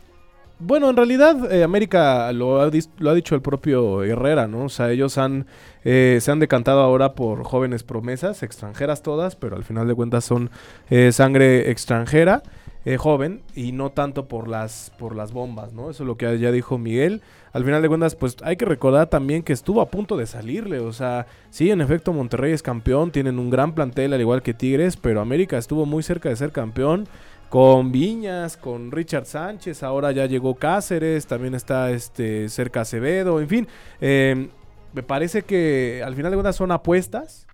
Bueno, 0.59 0.91
en 0.91 0.97
realidad 0.97 1.51
eh, 1.53 1.65
América 1.65 2.31
lo 2.33 2.61
ha, 2.61 2.71
dis- 2.71 2.91
lo 2.99 3.11
ha 3.11 3.15
dicho 3.15 3.35
el 3.35 3.43
propio 3.43 4.05
Herrera, 4.05 4.47
¿no? 4.47 4.67
O 4.67 4.69
sea, 4.69 4.93
ellos 4.93 5.19
han 5.19 5.47
eh, 5.85 6.19
se 6.21 6.31
han 6.31 6.39
decantado 6.39 6.83
ahora 6.83 7.15
por 7.15 7.43
jóvenes 7.43 7.83
promesas, 7.83 8.45
extranjeras 8.45 9.03
todas, 9.03 9.35
pero 9.35 9.57
al 9.57 9.65
final 9.65 9.89
de 9.89 9.95
cuentas 9.97 10.25
son 10.25 10.51
eh, 10.89 11.11
sangre 11.11 11.71
extranjera, 11.73 12.45
eh, 12.85 12.97
joven, 12.97 13.43
y 13.55 13.73
no 13.73 13.91
tanto 13.91 14.27
por 14.27 14.49
las, 14.49 14.93
por 14.99 15.15
las 15.15 15.33
bombas, 15.33 15.73
¿no? 15.73 15.91
Eso 15.91 16.03
es 16.03 16.07
lo 16.07 16.17
que 16.17 16.39
ya 16.39 16.51
dijo 16.51 16.79
Miguel. 16.79 17.23
Al 17.53 17.65
final 17.65 17.83
de 17.83 17.89
cuentas, 17.89 18.15
pues 18.15 18.37
hay 18.43 18.57
que 18.57 18.65
recordar 18.65 19.09
también 19.09 19.43
que 19.43 19.53
estuvo 19.53 19.81
a 19.81 19.91
punto 19.91 20.17
de 20.17 20.27
salirle, 20.27 20.79
o 20.79 20.93
sea, 20.93 21.27
sí, 21.51 21.71
en 21.71 21.81
efecto 21.81 22.13
Monterrey 22.13 22.53
es 22.53 22.63
campeón, 22.63 23.11
tienen 23.11 23.39
un 23.39 23.51
gran 23.51 23.75
plantel 23.75 24.13
al 24.13 24.21
igual 24.21 24.43
que 24.43 24.55
Tigres, 24.55 24.97
pero 24.97 25.21
América 25.21 25.59
estuvo 25.59 25.87
muy 25.87 26.03
cerca 26.03 26.29
de 26.29 26.37
ser 26.37 26.51
campeón 26.51 27.07
con 27.53 27.93
Viñas, 27.93 28.57
con 28.57 28.91
Richard 28.91 29.27
Sánchez, 29.27 29.83
ahora 29.83 30.11
ya 30.11 30.25
llegó 30.25 30.55
Cáceres, 30.55 31.27
también 31.27 31.55
está 31.55 31.91
este 31.91 32.49
cerca 32.49 32.81
Acevedo, 32.81 33.43
en 33.43 33.49
fin, 33.49 33.69
eh, 34.01 34.49
me 34.95 35.03
parece 35.03 35.43
que 35.43 36.03
al 36.03 36.15
final 36.15 36.31
de 36.31 36.37
cuentas 36.37 36.57
son 36.57 36.73
apuestas, 36.73 37.47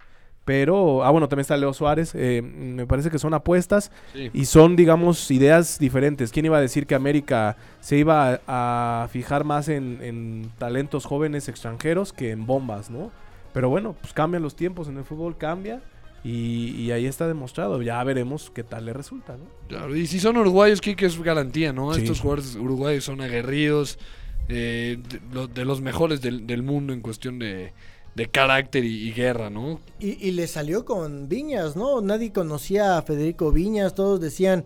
pero, 0.48 1.04
ah 1.04 1.10
bueno, 1.10 1.28
también 1.28 1.42
está 1.42 1.58
Leo 1.58 1.74
Suárez, 1.74 2.14
eh, 2.14 2.40
me 2.40 2.86
parece 2.86 3.10
que 3.10 3.18
son 3.18 3.34
apuestas 3.34 3.92
Sí. 4.14 4.30
y 4.32 4.46
son, 4.46 4.76
digamos, 4.76 5.30
ideas 5.30 5.78
diferentes. 5.78 6.32
¿Quién 6.32 6.46
iba 6.46 6.56
a 6.56 6.60
decir 6.62 6.86
que 6.86 6.94
América 6.94 7.58
se 7.80 7.98
iba 7.98 8.40
a, 8.46 9.02
a 9.04 9.08
fijar 9.08 9.44
más 9.44 9.68
en, 9.68 9.98
en 10.00 10.50
talentos 10.56 11.04
jóvenes 11.04 11.50
extranjeros 11.50 12.14
que 12.14 12.30
en 12.30 12.46
bombas, 12.46 12.88
¿no? 12.88 13.10
Pero 13.52 13.68
bueno, 13.68 13.94
pues 14.00 14.14
cambian 14.14 14.42
los 14.42 14.56
tiempos 14.56 14.88
en 14.88 14.96
el 14.96 15.04
fútbol, 15.04 15.36
cambia. 15.36 15.82
Y, 16.24 16.70
y 16.76 16.92
ahí 16.92 17.04
está 17.04 17.28
demostrado. 17.28 17.82
Ya 17.82 18.02
veremos 18.04 18.50
qué 18.54 18.64
tal 18.64 18.86
le 18.86 18.94
resulta, 18.94 19.34
¿no? 19.36 19.44
Claro, 19.68 19.94
y 19.94 20.06
si 20.06 20.18
son 20.18 20.38
uruguayos, 20.38 20.80
Kike 20.80 21.04
es 21.04 21.22
garantía, 21.22 21.74
¿no? 21.74 21.92
Sí. 21.92 22.00
Estos 22.00 22.20
jugadores 22.20 22.56
uruguayos 22.56 23.04
son 23.04 23.20
aguerridos, 23.20 23.98
eh, 24.48 24.98
de, 25.10 25.20
lo- 25.34 25.46
de 25.46 25.66
los 25.66 25.82
mejores 25.82 26.22
del, 26.22 26.46
del 26.46 26.62
mundo 26.62 26.94
en 26.94 27.02
cuestión 27.02 27.38
de, 27.38 27.74
de 28.18 28.28
carácter 28.28 28.84
y, 28.84 29.12
guerra, 29.12 29.48
¿no? 29.48 29.78
Y, 30.00 30.26
y 30.26 30.32
le 30.32 30.48
salió 30.48 30.84
con 30.84 31.28
Viñas, 31.28 31.76
¿no? 31.76 32.00
Nadie 32.00 32.32
conocía 32.32 32.98
a 32.98 33.02
Federico 33.02 33.52
Viñas, 33.52 33.94
todos 33.94 34.20
decían, 34.20 34.64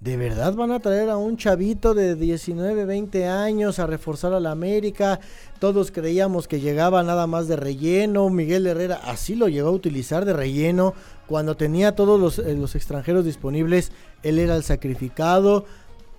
¿de 0.00 0.16
verdad 0.16 0.54
van 0.54 0.72
a 0.72 0.80
traer 0.80 1.10
a 1.10 1.18
un 1.18 1.36
chavito 1.36 1.92
de 1.92 2.14
19, 2.14 2.86
20 2.86 3.26
años 3.26 3.78
a 3.78 3.86
reforzar 3.86 4.32
a 4.32 4.40
la 4.40 4.52
América? 4.52 5.20
Todos 5.58 5.90
creíamos 5.90 6.48
que 6.48 6.60
llegaba 6.60 7.02
nada 7.02 7.26
más 7.26 7.46
de 7.46 7.56
relleno, 7.56 8.30
Miguel 8.30 8.66
Herrera 8.66 8.98
así 9.04 9.34
lo 9.34 9.48
llegó 9.48 9.68
a 9.68 9.72
utilizar 9.72 10.24
de 10.24 10.32
relleno, 10.32 10.94
cuando 11.26 11.58
tenía 11.58 11.94
todos 11.94 12.18
los, 12.18 12.38
eh, 12.38 12.54
los 12.54 12.74
extranjeros 12.74 13.26
disponibles, 13.26 13.92
él 14.22 14.38
era 14.38 14.56
el 14.56 14.62
sacrificado. 14.62 15.66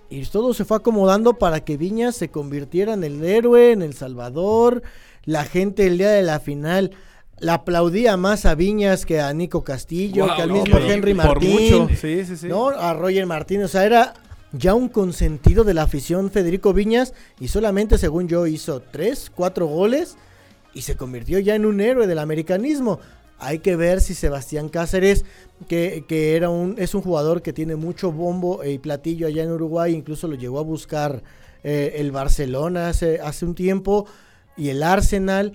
Y 0.08 0.24
todo 0.26 0.54
se 0.54 0.64
fue 0.64 0.76
acomodando 0.76 1.34
para 1.34 1.64
que 1.64 1.76
Viñas 1.76 2.14
se 2.14 2.28
convirtiera 2.28 2.94
en 2.94 3.02
el 3.02 3.24
héroe, 3.24 3.72
en 3.72 3.82
el 3.82 3.92
salvador. 3.94 4.84
La 5.26 5.44
gente 5.44 5.86
el 5.86 5.98
día 5.98 6.10
de 6.10 6.22
la 6.22 6.40
final 6.40 6.92
la 7.38 7.54
aplaudía 7.54 8.16
más 8.16 8.46
a 8.46 8.54
Viñas 8.54 9.04
que 9.04 9.20
a 9.20 9.32
Nico 9.34 9.62
Castillo, 9.62 10.26
que 10.34 10.42
al 10.42 10.48
no, 10.48 10.62
mismo 10.62 10.78
Henry 10.78 11.12
Martín. 11.12 11.50
mucho. 11.50 11.88
Sí, 12.00 12.24
sí, 12.24 12.36
sí. 12.36 12.48
¿no? 12.48 12.68
A 12.70 12.94
Roger 12.94 13.26
Martín, 13.26 13.62
o 13.62 13.68
sea, 13.68 13.84
era 13.84 14.14
ya 14.52 14.74
un 14.74 14.88
consentido 14.88 15.64
de 15.64 15.74
la 15.74 15.82
afición 15.82 16.30
Federico 16.30 16.72
Viñas 16.72 17.12
y 17.40 17.48
solamente, 17.48 17.98
según 17.98 18.28
yo, 18.28 18.46
hizo 18.46 18.80
tres, 18.80 19.30
cuatro 19.34 19.66
goles 19.66 20.16
y 20.72 20.82
se 20.82 20.96
convirtió 20.96 21.38
ya 21.38 21.54
en 21.54 21.66
un 21.66 21.80
héroe 21.80 22.06
del 22.06 22.18
americanismo. 22.18 23.00
Hay 23.38 23.58
que 23.58 23.76
ver 23.76 24.00
si 24.00 24.14
Sebastián 24.14 24.70
Cáceres, 24.70 25.26
que, 25.68 26.04
que 26.08 26.36
era 26.36 26.48
un, 26.48 26.76
es 26.78 26.94
un 26.94 27.02
jugador 27.02 27.42
que 27.42 27.52
tiene 27.52 27.76
mucho 27.76 28.12
bombo 28.12 28.64
y 28.64 28.78
platillo 28.78 29.26
allá 29.26 29.42
en 29.42 29.50
Uruguay, 29.50 29.94
incluso 29.94 30.26
lo 30.26 30.36
llegó 30.36 30.58
a 30.58 30.62
buscar 30.62 31.22
eh, 31.62 31.96
el 31.96 32.12
Barcelona 32.12 32.88
hace, 32.88 33.20
hace 33.20 33.44
un 33.44 33.54
tiempo 33.54 34.06
y 34.56 34.68
el 34.70 34.82
Arsenal. 34.82 35.52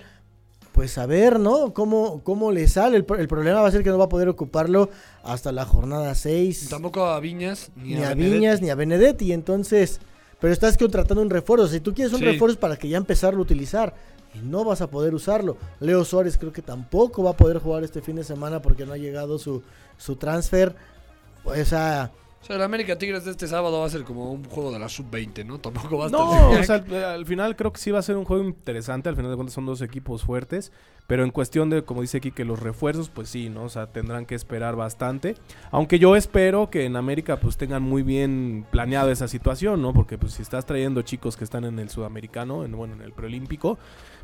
Pues 0.72 0.96
a 0.96 1.04
ver, 1.04 1.38
¿no? 1.38 1.74
¿Cómo, 1.74 2.22
cómo 2.24 2.50
le 2.50 2.66
sale? 2.66 2.96
El, 2.96 3.04
pro- 3.04 3.18
el 3.18 3.28
problema 3.28 3.60
va 3.60 3.68
a 3.68 3.70
ser 3.70 3.82
que 3.82 3.90
no 3.90 3.98
va 3.98 4.06
a 4.06 4.08
poder 4.08 4.30
ocuparlo 4.30 4.88
hasta 5.22 5.52
la 5.52 5.66
jornada 5.66 6.14
6 6.14 6.68
Tampoco 6.70 7.04
a 7.04 7.20
Viñas 7.20 7.70
ni, 7.76 7.94
ni 7.96 8.02
a. 8.02 8.14
Viñas 8.14 8.62
ni 8.62 8.70
a 8.70 8.74
Benedetti. 8.74 9.32
Entonces, 9.34 10.00
pero 10.40 10.50
estás 10.50 10.78
contratando 10.78 11.20
un 11.20 11.28
refuerzo. 11.28 11.68
Si 11.68 11.80
tú 11.80 11.92
quieres 11.92 12.14
un 12.14 12.20
Sí. 12.20 12.24
refuerzo 12.24 12.58
para 12.58 12.76
que 12.76 12.88
ya 12.88 12.96
empezarlo 12.96 13.40
a 13.40 13.42
utilizar. 13.42 13.94
Y 14.34 14.38
no 14.38 14.64
vas 14.64 14.80
a 14.80 14.86
poder 14.88 15.12
usarlo. 15.14 15.58
Leo 15.78 16.06
Suárez 16.06 16.38
creo 16.38 16.54
que 16.54 16.62
tampoco 16.62 17.22
va 17.22 17.32
a 17.32 17.36
poder 17.36 17.58
jugar 17.58 17.84
este 17.84 18.00
fin 18.00 18.16
de 18.16 18.24
semana 18.24 18.62
porque 18.62 18.86
no 18.86 18.94
ha 18.94 18.96
llegado 18.96 19.38
su, 19.38 19.62
su 19.98 20.16
transfer. 20.16 20.74
O 21.44 21.54
sea, 21.66 22.12
O 22.42 22.44
sea, 22.44 22.56
el 22.56 22.62
América 22.62 22.98
Tigres 22.98 23.24
de 23.24 23.30
este 23.30 23.46
sábado 23.46 23.78
va 23.78 23.86
a 23.86 23.88
ser 23.88 24.02
como 24.02 24.32
un 24.32 24.42
juego 24.44 24.72
de 24.72 24.80
la 24.80 24.88
sub-20, 24.88 25.46
¿no? 25.46 25.60
Tampoco 25.60 25.96
va 25.96 26.04
a 26.04 26.06
estar... 26.08 26.20
No, 26.20 26.50
o 26.50 26.64
sea, 26.64 26.74
al, 26.74 27.04
al 27.04 27.24
final 27.24 27.54
creo 27.54 27.72
que 27.72 27.78
sí 27.78 27.92
va 27.92 28.00
a 28.00 28.02
ser 28.02 28.16
un 28.16 28.24
juego 28.24 28.42
interesante. 28.42 29.08
Al 29.08 29.14
final 29.14 29.30
de 29.30 29.36
cuentas 29.36 29.54
son 29.54 29.64
dos 29.64 29.80
equipos 29.80 30.24
fuertes. 30.24 30.72
Pero 31.06 31.24
en 31.24 31.30
cuestión 31.30 31.68
de, 31.70 31.82
como 31.82 32.00
dice 32.00 32.18
aquí, 32.18 32.30
que 32.30 32.44
los 32.44 32.58
refuerzos, 32.60 33.10
pues 33.10 33.28
sí, 33.28 33.48
¿no? 33.48 33.64
O 33.64 33.68
sea, 33.68 33.86
tendrán 33.86 34.24
que 34.26 34.34
esperar 34.34 34.76
bastante. 34.76 35.36
Aunque 35.70 35.98
yo 35.98 36.16
espero 36.16 36.70
que 36.70 36.84
en 36.84 36.96
América 36.96 37.38
pues 37.38 37.56
tengan 37.56 37.82
muy 37.82 38.02
bien 38.02 38.66
planeado 38.70 39.10
esa 39.10 39.28
situación, 39.28 39.82
¿no? 39.82 39.92
Porque 39.92 40.18
pues 40.18 40.34
si 40.34 40.42
estás 40.42 40.64
trayendo 40.64 41.02
chicos 41.02 41.36
que 41.36 41.44
están 41.44 41.64
en 41.64 41.78
el 41.78 41.90
sudamericano, 41.90 42.64
en, 42.64 42.72
bueno, 42.72 42.94
en 42.94 43.02
el 43.02 43.12
preolímpico, 43.12 43.78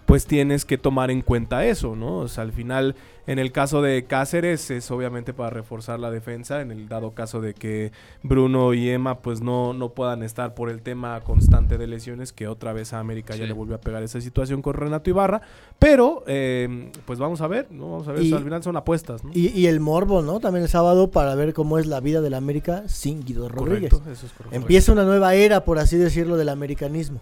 pues 0.08 0.24
tienes 0.24 0.64
que 0.64 0.78
tomar 0.78 1.10
en 1.10 1.20
cuenta 1.20 1.66
eso, 1.66 1.94
¿no? 1.94 2.16
O 2.20 2.28
sea, 2.28 2.42
al 2.42 2.52
final, 2.52 2.96
en 3.26 3.38
el 3.38 3.52
caso 3.52 3.82
de 3.82 4.04
Cáceres 4.06 4.70
es 4.70 4.90
obviamente 4.90 5.34
para 5.34 5.50
reforzar 5.50 6.00
la 6.00 6.10
defensa, 6.10 6.62
en 6.62 6.70
el 6.72 6.88
dado 6.88 7.10
caso 7.12 7.42
de 7.42 7.52
que 7.52 7.92
Bruno 8.22 8.72
y 8.72 8.88
Emma 8.88 9.18
pues 9.18 9.42
no, 9.42 9.74
no 9.74 9.90
puedan 9.90 10.22
estar 10.22 10.54
por 10.54 10.70
el 10.70 10.80
tema 10.80 11.20
constante 11.20 11.76
de 11.76 11.86
lesiones, 11.86 12.32
que 12.32 12.48
otra 12.48 12.72
vez 12.72 12.94
a 12.94 13.00
América 13.00 13.36
ya 13.36 13.44
le 13.44 13.52
volvió 13.52 13.76
a 13.76 13.80
pegar 13.82 14.02
esa 14.02 14.18
situación 14.22 14.62
con 14.62 14.72
Renato 14.72 15.10
Ibarra, 15.10 15.42
pero 15.78 16.24
eh, 16.26 16.90
pues 17.04 17.18
vamos 17.18 17.42
a 17.42 17.46
ver, 17.46 17.66
¿no? 17.70 17.90
Vamos 17.90 18.08
a 18.08 18.12
ver, 18.12 18.22
Y- 18.22 18.26
o 18.26 18.28
sea, 18.30 18.38
al 18.38 18.44
final 18.44 18.62
son 18.62 18.76
apuestas, 18.78 19.22
¿no? 19.22 19.30
Y, 19.34 19.48
y 19.48 19.66
el 19.66 19.78
morbo, 19.78 20.22
¿no? 20.22 20.40
También 20.40 20.62
el 20.62 20.70
sábado 20.70 21.10
para 21.10 21.34
ver 21.34 21.52
cómo 21.52 21.78
es 21.78 21.86
la 21.86 22.00
vida 22.00 22.22
del 22.22 22.32
América 22.32 22.84
sin 22.88 23.22
Guido 23.26 23.50
Rodríguez. 23.50 23.90
Correcto, 23.90 24.10
eso 24.10 24.24
es 24.24 24.32
correcto. 24.32 24.56
Empieza 24.56 24.90
una 24.90 25.04
nueva 25.04 25.34
era, 25.34 25.66
por 25.66 25.78
así 25.78 25.98
decirlo, 25.98 26.38
del 26.38 26.48
americanismo. 26.48 27.20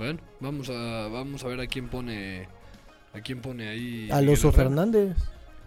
Bueno, 0.00 0.18
vamos 0.40 0.70
a, 0.70 1.08
vamos 1.08 1.44
a 1.44 1.48
ver 1.48 1.60
a 1.60 1.66
quién 1.66 1.88
pone... 1.88 2.48
A 3.12 3.20
quién 3.20 3.42
pone 3.42 3.68
ahí... 3.68 4.08
A 4.10 4.22
Loso. 4.22 4.50
Fernández. 4.50 5.14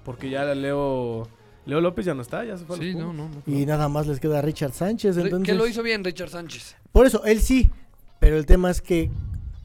Porque 0.04 0.28
ya 0.28 0.44
Leo, 0.56 1.30
Leo 1.68 1.82
López 1.82 2.04
ya 2.04 2.16
no 2.16 2.24
está, 2.24 2.44
ya 2.44 2.58
se 2.58 2.66
fue 2.66 2.78
a 2.78 2.80
los 2.80 2.88
Sí, 2.88 2.96
no, 2.96 3.13
no, 3.13 3.30
no. 3.30 3.44
Y 3.46 3.68
nada 3.68 3.90
más 3.90 4.08
les 4.08 4.20
queda 4.20 4.42
Richard 4.42 4.74
Sánchez. 4.74 5.18
Entonces, 5.18 5.46
Que 5.46 5.54
lo 5.54 5.68
hizo 5.68 5.84
bien 5.84 6.04
Richard 6.04 6.30
Sánchez. 6.30 6.75
Por 6.92 7.06
eso, 7.06 7.24
él 7.25 7.42
sí. 7.42 7.70
Pero 8.20 8.36
el 8.36 8.48
tema 8.48 8.72
es 8.72 8.82
que 8.82 9.12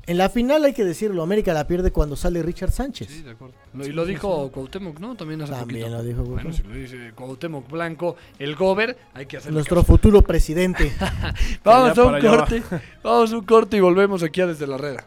en 0.08 0.18
la 0.18 0.28
final 0.30 0.64
hay 0.64 0.72
que 0.72 0.84
decirlo, 0.84 1.22
América 1.22 1.52
la 1.52 1.66
pierde 1.66 1.92
cuando 1.92 2.16
sale 2.16 2.42
Richard 2.42 2.72
Sánchez. 2.72 3.08
Sí, 3.08 3.22
de 3.22 3.30
acuerdo. 3.32 3.54
Lo- 3.74 3.86
y 3.86 3.92
lo 3.92 4.04
dijo 4.04 4.50
Cuauhtémoc, 4.50 4.98
¿no? 4.98 5.14
También 5.14 5.42
hace 5.42 5.52
También 5.52 5.82
poquito. 5.82 5.96
lo 5.98 6.02
dijo 6.02 6.22
Bueno, 6.24 6.42
Cuauhtémoc. 6.50 6.56
si 6.56 6.62
lo 6.68 6.74
dice 6.98 7.12
Cuauhtémoc 7.14 7.70
Blanco, 7.70 8.16
el 8.38 8.56
gober, 8.56 8.96
hay 9.14 9.26
que 9.26 9.36
hacer 9.36 9.52
Nuestro 9.52 9.82
futuro 9.84 10.22
presidente. 10.22 10.92
Vamos 11.64 11.96
a 11.98 12.04
un 12.04 12.14
va. 12.14 12.20
corte. 12.20 12.62
Vamos 13.04 13.32
a 13.32 13.36
un 13.38 13.44
corte 13.44 13.76
y 13.76 13.80
volvemos 13.80 14.22
aquí 14.22 14.40
a 14.40 14.46
Desde 14.48 14.66
la 14.66 14.78
Reda. 14.78 15.04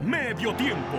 Medio 0.00 0.54
tiempo. 0.54 0.98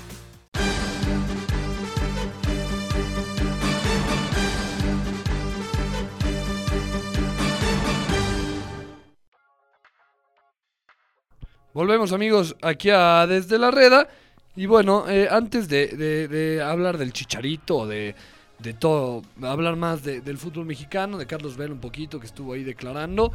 Volvemos 11.73 12.11
amigos 12.11 12.55
aquí 12.61 12.89
a 12.89 13.25
Desde 13.27 13.57
la 13.57 13.71
Reda. 13.71 14.07
Y 14.55 14.65
bueno, 14.65 15.05
eh, 15.09 15.27
antes 15.31 15.69
de, 15.69 16.61
hablar 16.63 16.97
del 16.97 17.13
chicharito, 17.13 17.87
de, 17.87 18.15
de 18.59 18.73
todo, 18.73 19.21
hablar 19.41 19.77
más 19.77 20.03
de- 20.03 20.19
del 20.21 20.37
fútbol 20.37 20.65
mexicano, 20.65 21.17
de 21.17 21.25
Carlos 21.25 21.55
Vela 21.55 21.73
un 21.73 21.79
poquito 21.79 22.19
que 22.19 22.25
estuvo 22.27 22.53
ahí 22.53 22.63
declarando. 22.63 23.31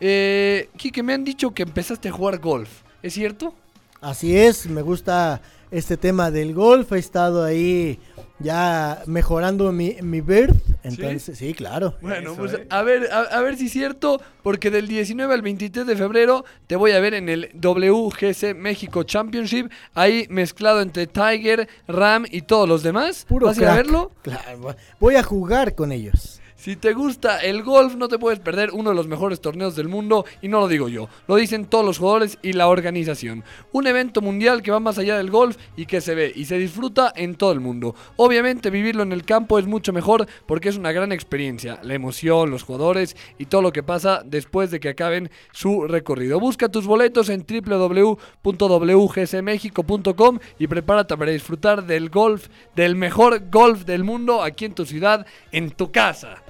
Eh, 0.00 0.68
Quique, 0.76 1.02
me 1.02 1.14
han 1.14 1.24
dicho 1.24 1.52
que 1.52 1.62
empezaste 1.62 2.08
a 2.10 2.12
jugar 2.12 2.38
golf. 2.38 2.68
¿Es 3.02 3.14
cierto? 3.14 3.54
Así 4.00 4.36
es, 4.36 4.66
me 4.66 4.82
gusta 4.82 5.40
este 5.70 5.96
tema 5.96 6.30
del 6.30 6.52
golf. 6.52 6.92
He 6.92 6.98
estado 6.98 7.42
ahí 7.44 7.98
ya 8.38 9.02
mejorando 9.06 9.72
mi, 9.72 9.96
mi 10.02 10.20
bird. 10.20 10.54
Entonces, 10.88 11.38
sí, 11.38 11.54
claro. 11.54 11.96
Bueno, 12.00 12.32
Eso, 12.32 12.40
pues 12.40 12.54
eh. 12.54 12.66
a 12.70 12.82
ver, 12.82 13.10
a, 13.12 13.20
a 13.20 13.40
ver 13.42 13.56
si 13.56 13.66
es 13.66 13.72
cierto, 13.72 14.20
porque 14.42 14.70
del 14.70 14.88
19 14.88 15.32
al 15.32 15.42
23 15.42 15.86
de 15.86 15.96
febrero 15.96 16.44
te 16.66 16.76
voy 16.76 16.92
a 16.92 17.00
ver 17.00 17.14
en 17.14 17.28
el 17.28 17.50
WGC 17.54 18.54
México 18.54 19.02
Championship, 19.02 19.70
ahí 19.94 20.26
mezclado 20.30 20.80
entre 20.80 21.06
Tiger, 21.06 21.68
Ram 21.86 22.24
y 22.30 22.42
todos 22.42 22.68
los 22.68 22.82
demás. 22.82 23.24
Puro 23.28 23.46
¿Vas 23.46 23.58
a 23.60 23.74
verlo? 23.74 24.12
Claro, 24.22 24.74
voy 24.98 25.16
a 25.16 25.22
jugar 25.22 25.74
con 25.74 25.92
ellos. 25.92 26.40
Si 26.58 26.74
te 26.74 26.92
gusta 26.92 27.38
el 27.38 27.62
golf, 27.62 27.94
no 27.94 28.08
te 28.08 28.18
puedes 28.18 28.40
perder 28.40 28.72
uno 28.72 28.90
de 28.90 28.96
los 28.96 29.06
mejores 29.06 29.40
torneos 29.40 29.76
del 29.76 29.86
mundo, 29.86 30.24
y 30.42 30.48
no 30.48 30.58
lo 30.58 30.66
digo 30.66 30.88
yo, 30.88 31.08
lo 31.28 31.36
dicen 31.36 31.66
todos 31.66 31.84
los 31.84 31.98
jugadores 31.98 32.36
y 32.42 32.52
la 32.52 32.66
organización. 32.66 33.44
Un 33.70 33.86
evento 33.86 34.22
mundial 34.22 34.60
que 34.60 34.72
va 34.72 34.80
más 34.80 34.98
allá 34.98 35.16
del 35.16 35.30
golf 35.30 35.56
y 35.76 35.86
que 35.86 36.00
se 36.00 36.16
ve 36.16 36.32
y 36.34 36.46
se 36.46 36.58
disfruta 36.58 37.12
en 37.14 37.36
todo 37.36 37.52
el 37.52 37.60
mundo. 37.60 37.94
Obviamente 38.16 38.70
vivirlo 38.70 39.04
en 39.04 39.12
el 39.12 39.24
campo 39.24 39.60
es 39.60 39.68
mucho 39.68 39.92
mejor 39.92 40.26
porque 40.46 40.68
es 40.68 40.76
una 40.76 40.90
gran 40.90 41.12
experiencia, 41.12 41.78
la 41.84 41.94
emoción, 41.94 42.50
los 42.50 42.64
jugadores 42.64 43.16
y 43.38 43.46
todo 43.46 43.62
lo 43.62 43.70
que 43.70 43.84
pasa 43.84 44.22
después 44.24 44.72
de 44.72 44.80
que 44.80 44.88
acaben 44.88 45.30
su 45.52 45.86
recorrido. 45.86 46.40
Busca 46.40 46.68
tus 46.68 46.88
boletos 46.88 47.28
en 47.28 47.46
www.wgsmexico.com 47.46 50.38
y 50.58 50.66
prepárate 50.66 51.16
para 51.16 51.30
disfrutar 51.30 51.86
del 51.86 52.10
golf, 52.10 52.48
del 52.74 52.96
mejor 52.96 53.48
golf 53.48 53.84
del 53.84 54.02
mundo 54.02 54.42
aquí 54.42 54.64
en 54.64 54.74
tu 54.74 54.84
ciudad, 54.84 55.24
en 55.52 55.70
tu 55.70 55.92
casa. 55.92 56.42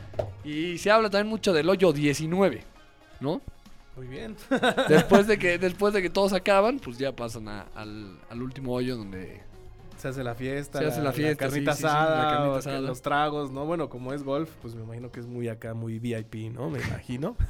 Y 0.44 0.78
se 0.78 0.90
habla 0.90 1.10
también 1.10 1.28
mucho 1.28 1.52
del 1.52 1.68
hoyo 1.68 1.92
19, 1.92 2.62
¿no? 3.20 3.40
Muy 3.96 4.06
bien. 4.06 4.36
Después 4.88 5.26
de 5.26 5.38
que, 5.38 5.58
después 5.58 5.92
de 5.92 6.02
que 6.02 6.10
todos 6.10 6.32
acaban, 6.32 6.78
pues 6.78 6.98
ya 6.98 7.14
pasan 7.14 7.48
a- 7.48 7.66
al, 7.74 8.18
al 8.30 8.42
último 8.42 8.72
hoyo 8.74 8.96
donde... 8.96 9.40
Se 9.98 10.08
hace 10.08 10.22
la 10.22 10.34
fiesta. 10.34 10.78
Se 10.78 10.86
hace 10.86 11.02
la 11.02 11.12
fiesta, 11.12 11.46
carnita 11.46 11.72
sí, 11.72 11.78
sí, 11.78 11.82
sí, 11.82 11.86
asada, 11.88 12.16
la 12.16 12.30
carnita 12.30 12.50
o 12.52 12.56
asada. 12.56 12.80
Los 12.80 13.02
tragos, 13.02 13.50
¿no? 13.50 13.66
Bueno, 13.66 13.88
como 13.88 14.12
es 14.12 14.22
golf, 14.22 14.48
pues 14.62 14.76
me 14.76 14.82
imagino 14.82 15.10
que 15.10 15.18
es 15.18 15.26
muy 15.26 15.48
acá, 15.48 15.74
muy 15.74 15.98
VIP, 15.98 16.52
¿no? 16.52 16.70
Me 16.70 16.80
imagino. 16.80 17.36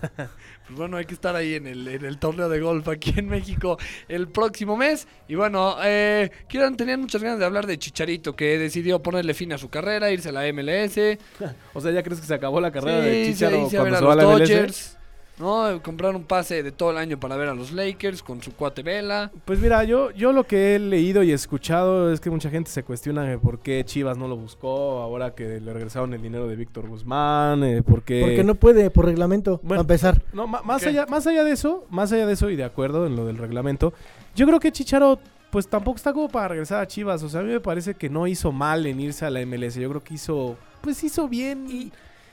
Pues 0.69 0.78
bueno, 0.78 0.99
hay 0.99 1.07
que 1.07 1.14
estar 1.14 1.35
ahí 1.35 1.55
en 1.55 1.67
el, 1.67 1.88
en 1.88 2.05
el 2.05 2.19
torneo 2.19 2.50
de 2.50 2.61
golf 2.61 2.87
aquí 2.88 3.14
en 3.17 3.26
México 3.26 3.78
el 4.07 4.28
próximo 4.28 4.76
mes. 4.76 5.09
Y 5.26 5.35
bueno, 5.35 5.76
eh, 5.83 6.31
Kieran 6.47 6.76
tenía 6.76 6.99
muchas 6.99 7.23
ganas 7.23 7.38
de 7.38 7.47
hablar 7.47 7.67
de 7.67 7.78
Chicharito, 7.78 8.37
que 8.37 8.59
decidió 8.59 9.02
ponerle 9.02 9.33
fin 9.33 9.50
a 9.55 9.59
su 9.59 9.71
carrera, 9.71 10.11
irse 10.11 10.28
a 10.28 10.33
la 10.33 10.43
MLS. 10.52 11.19
o 11.73 11.81
sea, 11.81 11.90
¿ya 11.90 12.02
crees 12.02 12.21
que 12.21 12.26
se 12.26 12.35
acabó 12.35 12.61
la 12.61 12.71
carrera 12.71 13.00
de 13.00 13.25
se 13.25 13.33
Chicharo 13.33 13.62
irse 13.62 13.78
a 13.78 13.83
ver 13.83 13.93
cuando 13.93 13.97
a 13.97 13.99
se 13.99 14.05
va 14.05 14.12
a 14.12 14.17
los 14.17 14.25
la 14.25 14.38
MLS? 14.38 14.50
Dodgers. 14.50 14.98
¿No? 15.38 15.83
Comprar 15.83 16.14
un 16.14 16.25
pase 16.25 16.62
de 16.62 16.73
todo 16.73 16.90
el 16.90 16.99
año 16.99 17.18
para 17.18 17.37
ver 17.37 17.49
a 17.49 17.54
los 17.54 17.73
Lakers 17.73 18.23
con 18.23 18.42
su 18.42 18.52
cuate 18.54 18.83
Vela. 18.83 19.30
Pues 19.45 19.59
mira, 19.61 19.85
yo, 19.85 20.11
yo 20.12 20.33
lo 20.33 20.45
que 20.45 20.75
he 20.75 20.78
leído 20.78 21.23
y 21.23 21.33
escuchado 21.33 22.12
es 22.12 22.21
que 22.21 22.30
mucha 22.30 22.50
gente 22.50 22.71
se 22.71 22.83
cuestiona 22.83 23.23
de 23.23 23.38
por 23.38 23.61
qué 23.61 23.85
Chivas 23.85 24.16
no 24.16 24.28
lo 24.28 24.37
buscó 24.37 25.00
ahora 25.00 25.35
que 25.35 25.61
le 25.61 25.73
regresaron 25.73 26.14
el 26.14 26.23
dinero 26.23 26.49
de 26.49 26.57
Víctor 26.57 26.88
Guzmán, 26.88 27.62
eh, 27.64 27.83
por 27.83 28.02
qué... 28.02 28.21
Porque 28.23 28.45
no 28.45 28.54
puede, 28.54 28.90
por 28.90 29.04
reglamento, 29.07 29.61
Bueno. 29.62 29.80
a 29.80 29.83
empezar. 29.83 30.23
No, 30.33 30.47
más, 30.47 30.85
allá, 30.85 31.07
más 31.07 31.26
allá 31.26 31.45
de 31.45 31.52
eso, 31.52 31.87
más 31.90 32.12
allá 32.12 32.26
de 32.26 32.33
eso 32.33 32.50
y 32.50 32.57
de 32.57 32.64
acuerdo 32.64 33.07
en 33.07 33.16
lo 33.16 33.26
del 33.26 33.38
reglamento, 33.38 33.92
yo 34.35 34.47
creo 34.47 34.61
que 34.61 34.73
Chicharo 34.73 35.18
pues 35.50 35.66
tampoco 35.66 35.97
está 35.97 36.12
como 36.12 36.28
para 36.28 36.49
regresar 36.49 36.83
a 36.83 36.87
Chivas, 36.87 37.23
o 37.23 37.28
sea, 37.28 37.40
a 37.40 37.42
mí 37.42 37.50
me 37.50 37.61
parece 37.61 37.95
que 37.95 38.11
no 38.11 38.26
hizo 38.26 38.52
mal 38.52 38.87
en 38.87 39.00
irse 39.00 39.25
a 39.25 39.30
la 39.30 39.45
MLS, 39.47 39.76
yo 39.76 39.88
creo 39.88 40.04
que 40.04 40.14
hizo, 40.14 40.57
pues 40.83 41.02
hizo 41.02 41.26
bien 41.26 41.66
y, 41.71 41.90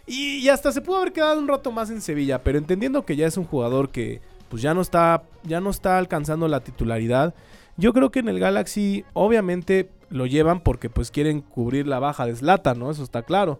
y, 0.08 0.48
hasta 0.50 0.72
se 0.72 0.82
pudo 0.82 0.98
haber 0.98 1.14
quedado 1.14 1.40
un 1.40 1.48
rato 1.48 1.72
más 1.72 1.90
en 1.90 2.02
Sevilla, 2.02 2.44
pero 2.44 2.58
entendiendo 2.58 3.06
que 3.06 3.16
ya 3.16 3.28
es 3.28 3.38
un 3.38 3.46
jugador 3.46 3.90
que 3.90 4.22
pues 4.50 4.62
ya 4.62 4.74
no 4.74 4.82
está, 4.82 5.24
ya 5.44 5.60
no 5.60 5.70
está 5.70 5.98
alcanzando 5.98 6.48
la 6.48 6.60
titularidad, 6.60 7.34
yo 7.78 7.94
creo 7.94 8.12
que 8.12 8.20
en 8.20 8.30
el 8.30 8.40
Galaxy 8.40 9.04
obviamente 9.14 9.90
lo 10.10 10.26
llevan 10.28 10.60
porque 10.60 10.90
pues 10.90 11.12
quieren 11.12 11.42
cubrir 11.42 11.88
la 11.88 12.00
baja 12.00 12.26
de 12.26 12.36
Zlatan, 12.36 12.80
¿no? 12.80 12.92
Eso 12.92 13.04
está 13.04 13.24
claro. 13.24 13.60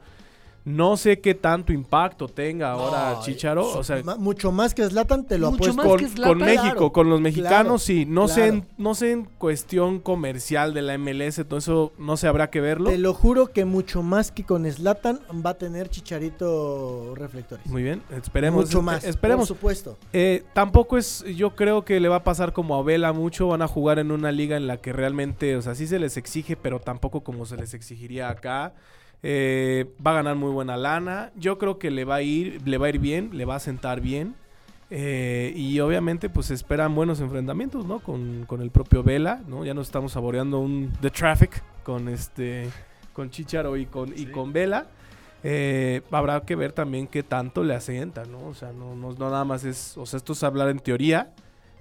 No 0.66 0.98
sé 0.98 1.20
qué 1.22 1.36
tanto 1.36 1.72
impacto 1.72 2.28
tenga 2.28 2.72
ahora 2.72 3.14
No, 3.18 3.22
Chicharo. 3.22 3.68
O 3.78 3.84
sea, 3.84 4.02
mucho 4.18 4.52
más 4.52 4.74
que 4.74 4.84
Zlatan 4.84 5.26
te 5.28 5.38
lo 5.38 5.52
Mucho 5.52 5.72
apuesto. 5.72 5.76
más 5.78 5.86
con, 5.88 6.00
que 6.00 6.08
Zlatan. 6.08 6.28
con 6.38 6.38
México, 6.48 6.64
Claro, 6.76 6.92
con 6.92 7.10
los 7.10 7.20
claro, 7.20 7.22
mexicanos, 7.22 7.84
sí. 7.84 8.06
No, 8.08 8.28
sé 8.28 8.48
en, 8.48 8.66
no 8.78 8.96
sé 8.96 9.12
en 9.12 9.26
cuestión 9.26 10.00
comercial 10.00 10.74
de 10.74 10.82
la 10.82 10.98
MLS, 10.98 11.46
todo 11.48 11.60
eso 11.60 11.94
no 12.00 12.18
se 12.18 12.28
habrá 12.28 12.50
que 12.50 12.62
verlo. 12.62 12.90
Te 12.90 12.98
lo 12.98 13.14
juro 13.14 13.52
que 13.52 13.64
mucho 13.64 14.02
más 14.02 14.32
que 14.32 14.44
con 14.44 14.66
Zlatan 14.70 15.20
va 15.46 15.52
a 15.52 15.58
tener 15.60 15.90
Chicharito 15.90 17.14
reflectores. 17.16 17.66
Muy 17.68 17.84
bien, 17.84 18.02
esperemos. 18.12 18.66
mucho 18.66 18.82
más. 18.82 19.04
Esperemos. 19.04 19.48
Por 19.48 19.58
supuesto. 19.58 19.98
Eh, 20.14 20.44
tampoco 20.54 20.98
es, 20.98 21.24
yo 21.36 21.56
creo 21.56 21.86
que 21.86 22.00
le 22.00 22.10
va 22.10 22.18
a 22.18 22.24
pasar 22.24 22.54
como 22.54 22.76
a 22.76 22.82
Vela 22.84 23.14
mucho, 23.14 23.48
van 23.50 23.62
a 23.62 23.68
jugar 23.68 24.00
en 24.00 24.12
una 24.12 24.32
liga 24.32 24.58
en 24.58 24.66
la 24.66 24.78
que 24.78 24.94
realmente, 24.94 25.56
o 25.58 25.62
sea, 25.62 25.76
sí 25.76 25.86
se 25.86 26.00
les 26.00 26.18
exige, 26.18 26.56
pero 26.56 26.80
tampoco 26.80 27.22
como 27.22 27.46
se 27.46 27.56
les 27.56 27.74
exigiría 27.76 28.30
acá. 28.30 28.74
Eh, 29.24 29.86
va 30.06 30.12
a 30.12 30.16
ganar 30.16 30.36
muy 30.36 30.52
buena 30.52 30.78
lana, 30.78 31.32
yo 31.36 31.58
creo 31.58 31.80
que 31.80 31.90
le 31.90 32.06
va 32.06 32.16
a 32.16 32.22
ir, 32.22 32.62
le 32.66 32.78
va 32.78 32.88
a 32.88 32.90
ir 32.90 33.00
bien, 33.00 33.32
le 33.34 33.46
va 33.46 33.56
a 33.56 33.60
sentar 33.60 34.02
bien. 34.02 34.36
Eh, 34.92 35.52
y 35.56 35.80
obviamente 35.80 36.30
pues 36.30 36.52
esperan 36.52 36.94
buenos 36.94 37.20
enfrentamientos, 37.20 37.86
¿no? 37.86 38.00
Con, 38.00 38.46
con 38.46 38.62
el 38.62 38.70
propio 38.70 39.02
Vela, 39.04 39.42
¿no? 39.48 39.66
Ya 39.66 39.74
nos 39.74 39.88
estamos 39.88 40.12
saboreando 40.12 40.60
un 40.60 40.94
The 41.02 41.10
Traffic 41.10 41.64
con 41.84 42.08
este, 42.08 42.70
con 43.14 43.32
Chicharo 43.32 43.78
y 43.78 43.88
con, 43.88 44.14
y 44.16 44.28
con 44.28 44.54
Vela. 44.54 44.88
Eh, 45.44 46.02
habrá 46.12 46.42
que 46.42 46.56
ver 46.56 46.72
también 46.72 47.08
qué 47.08 47.24
tanto 47.24 47.64
le 47.64 47.76
asienta, 47.76 48.26
¿no? 48.26 48.48
O 48.48 48.54
sea, 48.54 48.72
no, 48.74 48.96
no, 48.96 49.14
no 49.14 49.30
nada 49.30 49.44
más 49.44 49.64
es, 49.64 49.98
o 49.98 50.06
sea, 50.06 50.18
esto 50.18 50.34
es 50.34 50.44
hablar 50.44 50.70
en 50.70 50.80
teoría 50.80 51.34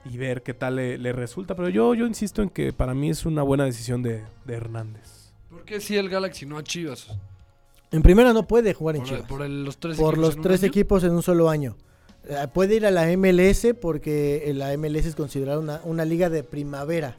y 0.05 0.19
ver 0.19 0.43
qué 0.43 0.55
tal 0.55 0.77
le, 0.77 0.99
le 0.99 1.13
resulta. 1.13 1.55
Pero 1.55 1.69
yo, 1.69 1.95
yo 1.95 2.07
insisto 2.07 2.43
en 2.43 2.51
que 2.51 2.73
para 2.73 2.95
mí 2.95 3.11
es 3.11 3.27
una 3.27 3.43
buena 3.43 3.65
decisión 3.65 4.03
de, 4.03 4.23
de 4.45 4.55
Hernández. 4.55 5.14
¿Por 5.55 5.65
qué 5.65 5.81
si 5.81 5.97
el 5.97 6.09
Galaxy 6.09 6.47
no 6.47 6.59
a 6.59 6.65
Chivas? 6.65 7.07
En 7.93 8.03
primera 8.03 8.33
no 8.33 8.47
puede 8.47 8.75
jugar 8.75 8.97
en 8.97 9.03
Por, 9.03 9.09
Chivas. 9.09 9.27
por 9.29 9.43
el- 9.43 9.65
los 9.65 9.77
tres 9.79 9.97
por 9.97 10.15
equipos 10.15 10.19
los 10.27 10.35
en 10.35 10.39
un 10.41 10.43
tres 10.43 10.61
año. 10.63 10.69
equipos 10.69 11.05
en 11.05 11.13
un 11.13 11.23
solo 11.23 11.49
año. 11.49 11.77
Eh, 12.29 12.47
puede 12.53 12.75
ir 12.75 12.87
a 12.87 12.91
la 12.91 13.07
MLS 13.17 13.73
porque 13.75 14.51
la 14.55 14.73
MLS 14.73 15.07
es 15.09 15.15
considerada 15.15 15.59
una, 15.61 15.81
una 15.85 16.05
liga 16.05 16.29
de 16.29 16.43
primavera, 16.43 17.17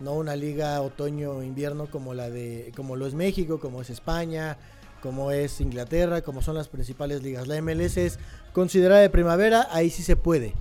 no 0.00 0.14
una 0.14 0.34
liga 0.34 0.80
otoño-invierno 0.80 1.90
como 1.90 2.14
la 2.14 2.30
de 2.30 2.72
como 2.74 2.96
lo 2.96 3.06
es 3.06 3.14
México, 3.14 3.60
como 3.60 3.82
es 3.82 3.90
España, 3.90 4.56
como 5.02 5.30
es 5.30 5.60
Inglaterra, 5.60 6.22
como 6.22 6.40
son 6.40 6.54
las 6.54 6.68
principales 6.68 7.22
ligas. 7.22 7.46
La 7.46 7.56
MLS 7.60 7.98
es 7.98 8.18
considerada 8.54 9.00
de 9.02 9.10
primavera, 9.10 9.68
ahí 9.72 9.90
sí 9.90 10.02
se 10.02 10.16
puede. 10.16 10.54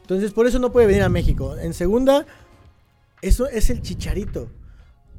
Entonces 0.00 0.32
por 0.32 0.46
eso 0.46 0.58
no 0.58 0.72
puede 0.72 0.86
venir 0.86 1.02
a 1.02 1.08
México. 1.10 1.56
En 1.58 1.74
segunda, 1.74 2.24
eso 3.20 3.48
es 3.48 3.68
el 3.68 3.82
chicharito. 3.82 4.48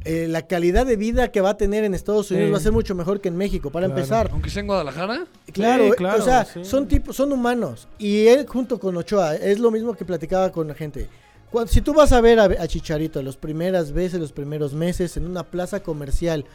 Eh, 0.03 0.27
la 0.27 0.47
calidad 0.47 0.85
de 0.87 0.95
vida 0.95 1.31
que 1.31 1.41
va 1.41 1.51
a 1.51 1.57
tener 1.57 1.83
en 1.83 1.93
Estados 1.93 2.31
Unidos 2.31 2.47
Sí. 2.47 2.51
va 2.51 2.57
a 2.57 2.61
ser 2.61 2.71
mucho 2.71 2.95
mejor 2.95 3.21
que 3.21 3.27
en 3.29 3.37
México, 3.37 3.69
para 3.69 3.85
Claro. 3.85 3.99
empezar. 3.99 4.29
Aunque 4.31 4.49
sea 4.49 4.61
en 4.61 4.67
Guadalajara. 4.67 5.25
Claro, 5.53 5.83
Sí, 5.85 5.89
eh, 5.91 5.95
claro, 5.95 6.19
o 6.21 6.25
sea, 6.25 6.45
sí. 6.45 6.65
son 6.65 6.87
tipos, 6.87 7.15
son 7.15 7.31
humanos. 7.31 7.87
Y 7.99 8.25
él 8.27 8.47
junto 8.47 8.79
con 8.79 8.97
Ochoa, 8.97 9.35
es 9.35 9.59
lo 9.59 9.69
mismo 9.69 9.93
que 9.93 10.03
platicaba 10.03 10.51
con 10.51 10.67
la 10.67 10.73
gente. 10.73 11.07
Cuando, 11.51 11.71
si 11.71 11.81
tú 11.81 11.93
vas 11.93 12.11
a 12.13 12.21
ver 12.21 12.39
a, 12.39 12.45
a 12.45 12.67
Chicharito 12.67 13.21
las 13.21 13.35
primeras 13.37 13.91
veces, 13.91 14.19
los 14.19 14.31
primeros 14.31 14.73
meses, 14.73 15.17
en 15.17 15.27
una 15.27 15.43
plaza 15.43 15.81
comercial, 15.81 16.45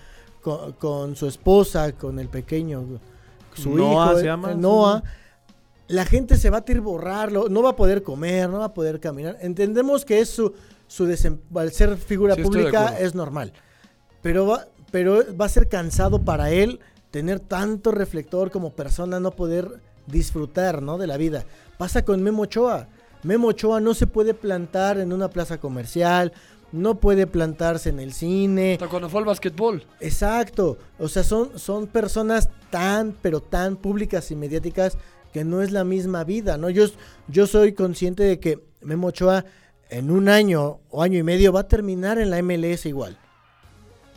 con, 0.43 0.73
con 0.73 1.15
su 1.17 1.27
esposa, 1.29 1.93
con 1.93 2.19
el 2.19 2.29
pequeño, 2.29 2.85
su 3.55 3.77
Noah 3.77 4.07
hijo, 4.13 4.19
se 4.21 4.25
llama, 4.25 4.53
eh. 4.53 4.55
Noah, 4.57 5.03
la 5.89 6.05
gente 6.05 6.37
se 6.37 6.51
va 6.51 6.59
a 6.59 6.65
tirborrarlo, 6.65 7.49
no 7.49 7.63
va 7.63 7.71
a 7.71 7.77
poder 7.77 8.03
comer, 8.03 8.49
no 8.49 8.59
va 8.59 8.67
a 8.67 8.75
poder 8.75 8.99
caminar. 8.99 9.37
Entendemos 9.41 10.05
que 10.05 10.19
es 10.21 10.31
su, 10.31 10.53
su 10.87 11.05
al 11.55 11.73
ser 11.73 11.97
figura 11.97 12.35
Sí, 12.35 12.43
pública 12.43 12.99
es 12.99 13.15
normal. 13.15 13.53
Pero 14.23 14.47
va, 14.47 14.67
pero 14.91 15.25
va 15.37 15.47
a 15.47 15.49
ser 15.49 15.69
cansado 15.69 16.25
para 16.25 16.51
él 16.51 16.81
tener 17.11 17.41
tanto 17.41 17.93
reflector 17.93 18.51
como 18.51 18.75
persona, 18.75 19.21
no 19.21 19.31
poder 19.31 19.81
disfrutar 20.07 20.83
¿no? 20.83 20.99
de 20.99 21.07
la 21.07 21.17
vida. 21.17 21.45
Pasa 21.79 22.05
con 22.05 22.23
Memo 22.23 22.43
Ochoa. 22.43 22.89
Memo 23.23 23.49
Ochoa 23.49 23.81
no 23.81 23.95
se 23.95 24.07
puede 24.07 24.35
plantar 24.35 24.99
en 24.99 25.13
una 25.13 25.29
plaza 25.29 25.59
comercial, 25.59 26.33
no 26.73 27.01
puede 27.01 27.27
plantarse 27.27 27.89
en 27.89 28.01
el 28.01 28.13
cine. 28.13 28.75
Hasta 28.75 28.89
cuando 28.89 29.09
fue 29.09 29.21
al 29.21 29.27
básquetbol. 29.27 29.85
Exacto. 30.01 30.79
O 30.99 31.09
sea, 31.09 31.23
son, 31.23 31.59
son 31.59 31.87
personas 31.87 32.51
tan, 32.71 33.17
pero 33.23 33.41
tan 33.41 33.77
públicas 33.77 34.31
y 34.31 34.37
mediáticas 34.37 34.99
que 35.33 35.45
no 35.45 35.63
es 35.63 35.71
la 35.71 35.85
misma 35.85 36.25
vida, 36.25 36.57
¿no? 36.57 36.71
Yo, 36.71 36.85
yo 37.29 37.47
soy 37.47 37.73
consciente 37.73 38.23
de 38.23 38.41
que 38.41 38.61
Memo 38.81 39.09
Ochoa 39.09 39.45
en 39.91 40.11
un 40.11 40.29
año 40.29 40.79
o 40.91 41.03
año 41.03 41.19
y 41.19 41.23
medio 41.23 41.53
va 41.53 41.61
a 41.61 41.69
terminar 41.69 42.19
en 42.19 42.31
la 42.31 42.43
MLS 42.43 42.87
igual. 42.87 43.19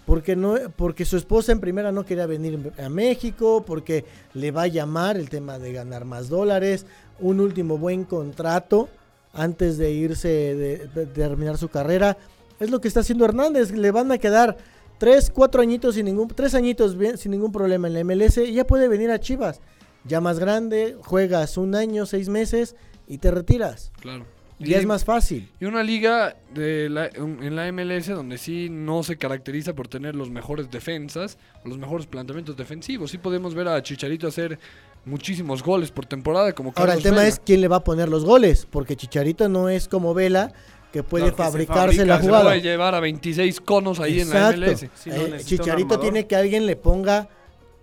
Porque, 0.05 0.35
no, 0.35 0.55
porque 0.75 1.05
su 1.05 1.17
esposa 1.17 1.51
en 1.51 1.59
primera 1.59 1.91
no 1.91 2.03
quería 2.03 2.25
venir 2.25 2.73
a 2.83 2.89
México, 2.89 3.63
porque 3.65 4.05
le 4.33 4.49
va 4.49 4.63
a 4.63 4.67
llamar 4.67 5.17
el 5.17 5.29
tema 5.29 5.59
de 5.59 5.71
ganar 5.71 6.03
más 6.05 6.29
dólares, 6.29 6.87
un 7.19 7.39
último 7.39 7.77
buen 7.77 8.05
contrato 8.05 8.89
antes 9.33 9.77
de 9.77 9.91
irse, 9.91 10.27
de, 10.27 11.05
terminar 11.05 11.59
su 11.59 11.69
carrera. 11.69 12.17
Es 12.59 12.71
lo 12.71 12.81
que 12.81 12.87
está 12.87 13.01
haciendo 13.01 13.25
Hernández, 13.25 13.71
le 13.71 13.91
van 13.91 14.11
a 14.11 14.17
quedar 14.17 14.57
tres, 14.97 15.29
cuatro 15.29 15.61
añitos 15.61 15.93
sin 15.93 16.05
ningún, 16.05 16.27
tres 16.29 16.55
añitos 16.55 16.97
bien, 16.97 17.17
sin 17.17 17.31
ningún 17.31 17.51
problema 17.51 17.87
en 17.87 17.93
la 17.93 18.03
MLS 18.03 18.37
y 18.37 18.53
ya 18.53 18.65
puede 18.65 18.87
venir 18.87 19.11
a 19.11 19.19
Chivas. 19.19 19.61
Ya 20.05 20.21
más 20.21 20.39
grande, 20.39 20.97
juegas 21.03 21.55
un 21.57 21.75
año, 21.75 22.07
seis 22.07 22.29
meses 22.29 22.75
y 23.07 23.19
te 23.19 23.29
retiras. 23.29 23.91
Claro. 23.99 24.25
Ya 24.59 24.77
es 24.77 24.85
más 24.85 25.05
fácil. 25.05 25.49
Y 25.59 25.65
una 25.65 25.83
liga 25.83 26.35
de 26.53 26.89
la- 26.89 27.07
en 27.07 27.55
la 27.55 27.67
MLS 27.71 28.09
donde 28.11 28.37
sí 28.37 28.67
no 28.69 29.03
se 29.03 29.17
caracteriza 29.17 29.73
por 29.73 29.87
tener 29.87 30.15
los 30.15 30.29
mejores 30.29 30.69
defensas, 30.69 31.37
o 31.63 31.69
los 31.69 31.77
mejores 31.77 32.07
planteamientos 32.07 32.57
defensivos. 32.57 33.11
Sí 33.11 33.17
podemos 33.17 33.55
ver 33.55 33.67
a 33.69 33.81
Chicharito 33.81 34.27
hacer 34.27 34.59
muchísimos 35.05 35.63
goles 35.63 35.91
por 35.91 36.05
temporada 36.05 36.51
como 36.53 36.69
Ahora 36.75 36.93
el 36.93 36.99
Carlos 36.99 37.03
tema 37.03 37.15
Vela. 37.17 37.27
es 37.29 37.39
quién 37.39 37.61
le 37.61 37.67
va 37.69 37.77
a 37.77 37.83
poner 37.83 38.09
los 38.09 38.25
goles, 38.25 38.67
porque 38.69 38.95
Chicharito 38.97 39.47
no 39.47 39.69
es 39.69 39.87
como 39.87 40.13
Vela 40.13 40.51
que 40.91 41.03
puede 41.03 41.25
Claro, 41.31 41.37
que 41.37 41.43
se 41.43 41.49
fabricarse 41.49 41.81
fabrica, 41.83 42.05
la 42.05 42.15
se 42.17 42.21
Se 42.23 42.27
jugada. 42.27 42.43
puede 42.45 42.61
llevar 42.61 42.95
a 42.95 42.99
26 42.99 43.61
conos 43.61 43.99
ahí 43.99 44.19
en 44.21 44.29
la. 44.29 44.49
MLS. 44.51 44.89
No, 45.05 45.13
Eh, 45.15 45.41
Chicharito 45.45 45.99
tiene 45.99 46.27
que 46.27 46.35
alguien 46.35 46.65
le 46.65 46.75
ponga 46.75 47.29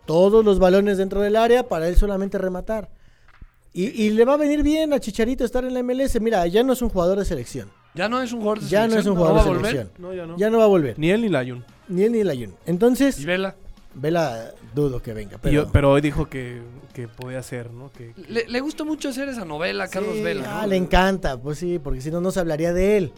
todos 0.07 0.45
los 0.45 0.59
balones 0.59 0.99
dentro 0.99 1.21
del 1.21 1.37
área 1.37 1.67
para 1.69 1.89
él 1.89 1.97
solamente 1.97 2.37
rematar. 2.37 2.91
Y, 3.77 4.05
y 4.05 4.11
le 4.11 4.25
va 4.25 4.35
a 4.35 4.37
venir 4.39 4.62
bien 4.62 4.93
a 4.95 4.99
Chicharito 5.01 5.45
estar 5.45 5.62
en 5.65 5.75
la 5.75 5.83
MLS. 5.83 6.19
Mira, 6.21 6.47
ya 6.47 6.62
no 6.62 6.73
es 6.73 6.81
un 6.81 6.89
jugador 6.89 7.19
de 7.19 7.25
selección. 7.27 7.71
Ya 7.95 8.09
no 8.09 8.23
es 8.23 8.33
un 8.33 8.41
jugador 8.41 8.61
de 8.62 8.69
Ya 8.69 8.81
no 8.81 8.85
es 8.87 8.91
selección, 9.05 9.12
un 9.12 9.19
jugador 9.19 9.39
va 9.39 9.43
de 9.45 9.49
a 9.49 9.53
volver. 9.53 9.71
selección. 9.73 9.93
No, 10.03 10.15
ya 10.15 10.27
no. 10.27 10.37
Ya 10.39 10.51
no 10.51 10.59
va 10.59 10.65
a 10.65 10.69
volver. 10.69 10.99
Ni 10.99 11.11
él 11.11 11.21
ni 11.21 11.29
Layun. 11.29 11.65
Ni 11.89 12.03
él 12.05 12.12
ni 12.12 12.21
el 12.21 12.31
Ayun. 12.31 12.55
Entonces, 12.67 13.21
Y 13.21 13.25
Vela. 13.27 13.55
Vela, 13.95 14.51
dudo 14.75 15.01
que 15.03 15.12
venga. 15.15 15.39
Pero, 15.39 15.62
Pero, 15.62 15.73
pero 15.73 15.93
hoy 15.93 16.01
dijo 16.01 16.27
que, 16.29 16.61
que 16.93 17.07
podía 17.09 17.43
ser, 17.43 17.71
¿no? 17.71 17.91
Que, 17.93 18.12
que- 18.12 18.23
Le, 18.33 18.47
le 18.49 18.61
gusta 18.61 18.85
mucho 18.85 19.09
hacer 19.11 19.29
esa 19.29 19.45
novela 19.45 19.85
a 19.85 19.89
Carlos 19.89 20.17
Sí, 20.17 20.23
Vela. 20.23 20.59
ah, 20.59 20.62
¿no? 20.62 20.69
le 20.69 20.77
encanta. 20.77 21.39
Pues 21.41 21.59
sí, 21.59 21.79
porque 21.79 22.01
si 22.01 22.11
no, 22.11 22.21
no 22.21 22.31
se 22.31 22.41
hablaría 22.41 22.73
de 22.73 22.97
él. 22.97 23.12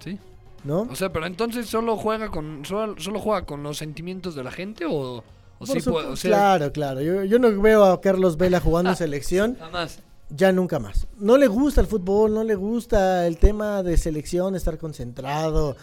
Sí. 0.00 0.18
¿No? 0.64 0.82
O 0.90 0.96
sea, 0.96 1.12
pero 1.12 1.26
entonces 1.26 1.66
solo 1.66 1.96
juega 1.96 2.30
con 2.30 2.64
solo, 2.64 2.94
solo 2.98 3.18
juega 3.20 3.44
con 3.46 3.62
los 3.62 3.76
sentimientos 3.78 4.34
de 4.34 4.42
la 4.44 4.50
gente 4.50 4.86
o, 4.88 5.22
o 5.64 5.74
sí 5.74 5.80
supu- 5.80 5.92
puede, 5.92 6.06
o 6.08 6.16
sea, 6.16 6.30
claro, 6.30 6.72
claro. 6.72 7.00
Yo, 7.00 7.24
yo 7.24 7.38
no 7.38 7.60
veo 7.60 7.84
a 7.84 8.00
Carlos 8.00 8.36
Vela 8.36 8.60
jugando 8.60 8.90
en 8.90 8.96
selección. 9.04 9.56
jamás. 9.58 9.98
ya 10.30 10.52
nunca 10.52 10.78
más. 10.78 11.06
No 11.18 11.36
le 11.36 11.46
gusta 11.46 11.80
el 11.80 11.86
fútbol, 11.86 12.32
no 12.34 12.44
le 12.44 12.54
gusta 12.54 13.26
el 13.26 13.36
tema 13.38 13.82
de 13.82 13.96
selección, 13.96 14.54
estar 14.56 14.78
concentrado, 14.78 15.76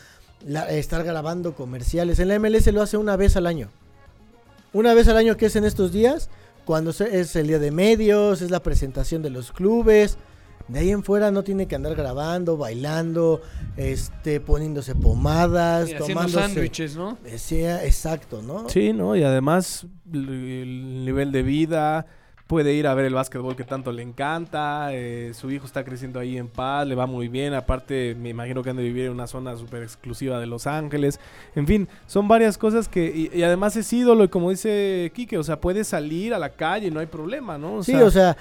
la- 0.45 0.69
estar 0.71 1.03
grabando 1.03 1.53
comerciales. 1.55 2.19
En 2.19 2.27
la 2.29 2.35
MLS 2.39 2.67
lo 2.73 2.81
hace 2.81 2.97
una 2.97 3.15
vez 3.15 3.35
al 3.35 3.45
año. 3.47 3.69
Una 4.73 4.93
vez 4.93 5.07
al 5.07 5.17
año 5.17 5.37
que 5.37 5.47
es 5.47 5.55
en 5.55 5.65
estos 5.65 5.91
días, 5.91 6.29
cuando 6.65 6.93
se- 6.93 7.19
es 7.19 7.35
el 7.35 7.47
día 7.47 7.59
de 7.59 7.71
medios, 7.71 8.41
es 8.41 8.51
la 8.51 8.61
presentación 8.61 9.21
de 9.21 9.29
los 9.29 9.51
clubes. 9.51 10.17
De 10.67 10.79
ahí 10.79 10.91
en 10.91 11.03
fuera 11.03 11.31
no 11.31 11.43
tiene 11.43 11.67
que 11.67 11.75
andar 11.75 11.95
grabando, 11.95 12.57
bailando, 12.57 13.41
este, 13.77 14.39
poniéndose 14.39 14.95
pomadas, 14.95 15.83
haciendo 15.83 16.07
tomándose. 16.07 16.39
sándwiches, 16.39 16.95
¿no? 16.95 17.17
Sí, 17.37 17.63
exacto, 17.65 18.41
¿no? 18.41 18.69
Sí, 18.69 18.93
¿no? 18.93 19.15
Y 19.15 19.23
además 19.23 19.85
el 20.11 21.05
nivel 21.05 21.31
de 21.31 21.43
vida, 21.43 22.05
puede 22.51 22.73
ir 22.73 22.85
a 22.85 22.93
ver 22.93 23.05
el 23.05 23.13
básquetbol 23.13 23.55
que 23.55 23.63
tanto 23.63 23.93
le 23.93 24.01
encanta, 24.01 24.89
eh, 24.91 25.31
su 25.33 25.49
hijo 25.51 25.65
está 25.65 25.85
creciendo 25.85 26.19
ahí 26.19 26.37
en 26.37 26.49
paz, 26.49 26.85
le 26.85 26.95
va 26.95 27.05
muy 27.05 27.29
bien, 27.29 27.53
aparte 27.53 28.13
me 28.19 28.27
imagino 28.27 28.61
que 28.61 28.71
han 28.71 28.75
de 28.75 28.83
vivir 28.83 29.05
en 29.05 29.13
una 29.13 29.25
zona 29.25 29.55
súper 29.55 29.83
exclusiva 29.83 30.37
de 30.37 30.47
Los 30.47 30.67
Ángeles, 30.67 31.17
en 31.55 31.65
fin, 31.65 31.87
son 32.07 32.27
varias 32.27 32.57
cosas 32.57 32.89
que, 32.89 33.05
y, 33.05 33.39
y 33.39 33.43
además 33.43 33.77
es 33.77 33.93
ídolo 33.93 34.25
y 34.25 34.27
como 34.27 34.49
dice 34.49 35.13
Quique, 35.15 35.37
o 35.37 35.43
sea, 35.43 35.61
puede 35.61 35.85
salir 35.85 36.33
a 36.33 36.39
la 36.39 36.49
calle, 36.49 36.91
no 36.91 36.99
hay 36.99 37.05
problema, 37.05 37.57
¿no? 37.57 37.75
O 37.75 37.83
sí, 37.85 37.93
sea, 37.93 38.03
o 38.03 38.11
sea, 38.11 38.37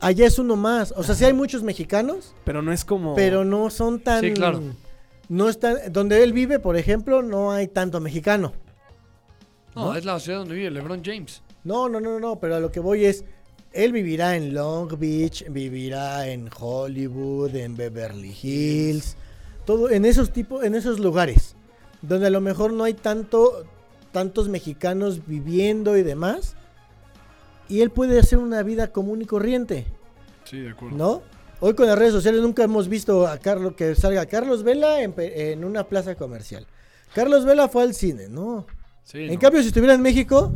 allá 0.00 0.26
es 0.26 0.38
uno 0.38 0.56
más. 0.56 0.92
O 0.96 1.02
sea, 1.02 1.14
sí 1.14 1.24
hay 1.24 1.32
muchos 1.32 1.62
mexicanos, 1.62 2.34
pero 2.44 2.62
no 2.62 2.72
es 2.72 2.84
como... 2.84 3.14
pero 3.14 3.44
no 3.44 3.70
son 3.70 4.00
tan 4.00 4.20
Sí, 4.22 4.32
claro. 4.32 4.60
no 5.28 5.48
están 5.48 5.76
donde 5.92 6.22
él 6.22 6.32
vive 6.32 6.58
por 6.58 6.76
ejemplo 6.76 7.22
no 7.22 7.50
hay 7.52 7.66
tanto 7.68 8.00
mexicano 8.00 8.52
No, 9.74 9.86
¿No? 9.92 9.96
es 9.96 10.04
la 10.04 10.18
ciudad 10.20 10.38
donde 10.40 10.54
vive 10.54 10.70
LeBron 10.70 11.02
James. 11.04 11.42
no 11.64 11.88
no 11.88 12.00
no 12.00 12.18
no 12.20 12.38
pero 12.40 12.56
a 12.56 12.60
lo 12.60 12.70
que 12.70 12.80
voy 12.80 13.04
es 13.04 13.24
él 13.72 13.92
vivirá 13.92 14.36
en 14.36 14.54
Long 14.54 14.96
Beach 14.98 15.44
vivirá 15.50 16.28
en 16.28 16.48
Hollywood 16.58 17.54
en 17.56 17.76
Beverly 17.76 18.34
Hills 18.40 19.16
todo 19.64 19.90
en 19.90 20.04
esos 20.04 20.30
tipos 20.32 20.64
en 20.64 20.74
esos 20.74 20.98
lugares 21.00 21.56
donde 22.02 22.28
a 22.28 22.30
lo 22.30 22.40
mejor 22.40 22.72
no 22.72 22.84
hay 22.84 22.94
tanto 22.94 23.64
tantos 24.12 24.48
mexicanos 24.48 25.26
viviendo 25.26 25.96
y 25.96 26.02
demás 26.02 26.55
y 27.68 27.80
él 27.80 27.90
puede 27.90 28.18
hacer 28.18 28.38
una 28.38 28.62
vida 28.62 28.88
común 28.92 29.22
y 29.22 29.26
corriente, 29.26 29.86
Sí, 30.44 30.60
de 30.60 30.70
acuerdo. 30.70 30.96
¿no? 30.96 31.22
Hoy 31.60 31.74
con 31.74 31.86
las 31.86 31.98
redes 31.98 32.12
sociales 32.12 32.40
nunca 32.42 32.62
hemos 32.64 32.88
visto 32.88 33.26
a 33.26 33.38
Carlos 33.38 33.74
que 33.74 33.94
salga 33.94 34.26
Carlos 34.26 34.62
Vela 34.62 35.02
en, 35.02 35.14
en 35.16 35.64
una 35.64 35.84
plaza 35.84 36.14
comercial. 36.14 36.66
Carlos 37.14 37.44
Vela 37.44 37.68
fue 37.68 37.82
al 37.82 37.94
cine, 37.94 38.28
¿no? 38.28 38.66
Sí, 39.02 39.24
En 39.24 39.34
no. 39.34 39.40
cambio, 39.40 39.62
si 39.62 39.68
estuviera 39.68 39.94
en 39.94 40.02
México, 40.02 40.52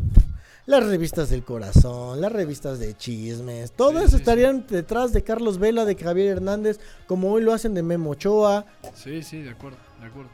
las 0.66 0.84
revistas 0.84 1.30
del 1.30 1.42
corazón, 1.42 2.20
las 2.20 2.30
revistas 2.30 2.78
de 2.78 2.94
chismes, 2.96 3.72
todas 3.72 4.04
Sí, 4.04 4.10
sí, 4.10 4.16
estarían 4.16 4.66
detrás 4.68 5.12
de 5.12 5.24
Carlos 5.24 5.58
Vela, 5.58 5.84
de 5.84 5.96
Javier 5.96 6.36
Hernández, 6.36 6.78
como 7.06 7.32
hoy 7.32 7.42
lo 7.42 7.52
hacen 7.54 7.72
de 7.74 7.82
Memo 7.82 8.10
Ochoa. 8.10 8.66
Sí, 8.94 9.22
sí, 9.22 9.40
de 9.42 9.50
acuerdo, 9.50 9.78
de 10.00 10.06
acuerdo. 10.06 10.30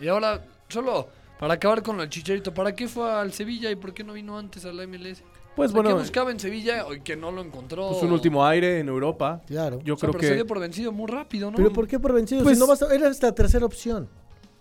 Y 0.00 0.08
ahora, 0.08 0.42
solo 0.68 1.08
para 1.38 1.54
acabar 1.54 1.82
con 1.82 2.00
el 2.00 2.08
chicharito, 2.10 2.52
¿para 2.52 2.74
qué 2.74 2.88
fue 2.88 3.10
al 3.10 3.32
Sevilla 3.32 3.70
y 3.70 3.76
por 3.76 3.94
qué 3.94 4.02
no 4.04 4.14
vino 4.14 4.36
antes 4.36 4.64
a 4.64 4.72
la 4.72 4.86
MLS? 4.86 5.22
Pues 5.58 5.70
O 5.70 5.72
sea, 5.74 5.82
¿Qué 5.82 5.88
bueno, 5.88 5.98
buscaba 6.00 6.30
en 6.30 6.40
Sevilla 6.40 6.84
y 6.96 7.00
que 7.00 7.16
no 7.16 7.30
lo 7.30 7.42
encontró? 7.42 7.90
pues 7.90 8.02
un 8.02 8.12
último 8.12 8.44
aire 8.46 8.78
en 8.80 8.88
Europa. 8.88 9.42
Claro. 9.46 9.80
Yo 9.84 9.94
O 9.94 9.96
sea, 9.98 10.08
creo 10.08 10.12
pero 10.12 10.22
se 10.22 10.28
que 10.30 10.34
dio 10.36 10.46
por 10.46 10.60
vencido 10.60 10.92
muy 10.92 11.06
rápido, 11.10 11.50
¿no? 11.50 11.56
Pero 11.56 11.72
¿por 11.72 11.86
qué 11.86 11.98
por 11.98 12.12
vencido? 12.12 12.42
Pues- 12.42 12.56
si 12.56 12.60
no 12.60 12.66
vas 12.66 12.80
a- 12.82 12.94
era 12.94 13.10
la 13.10 13.32
tercera 13.32 13.66
opción. 13.66 14.08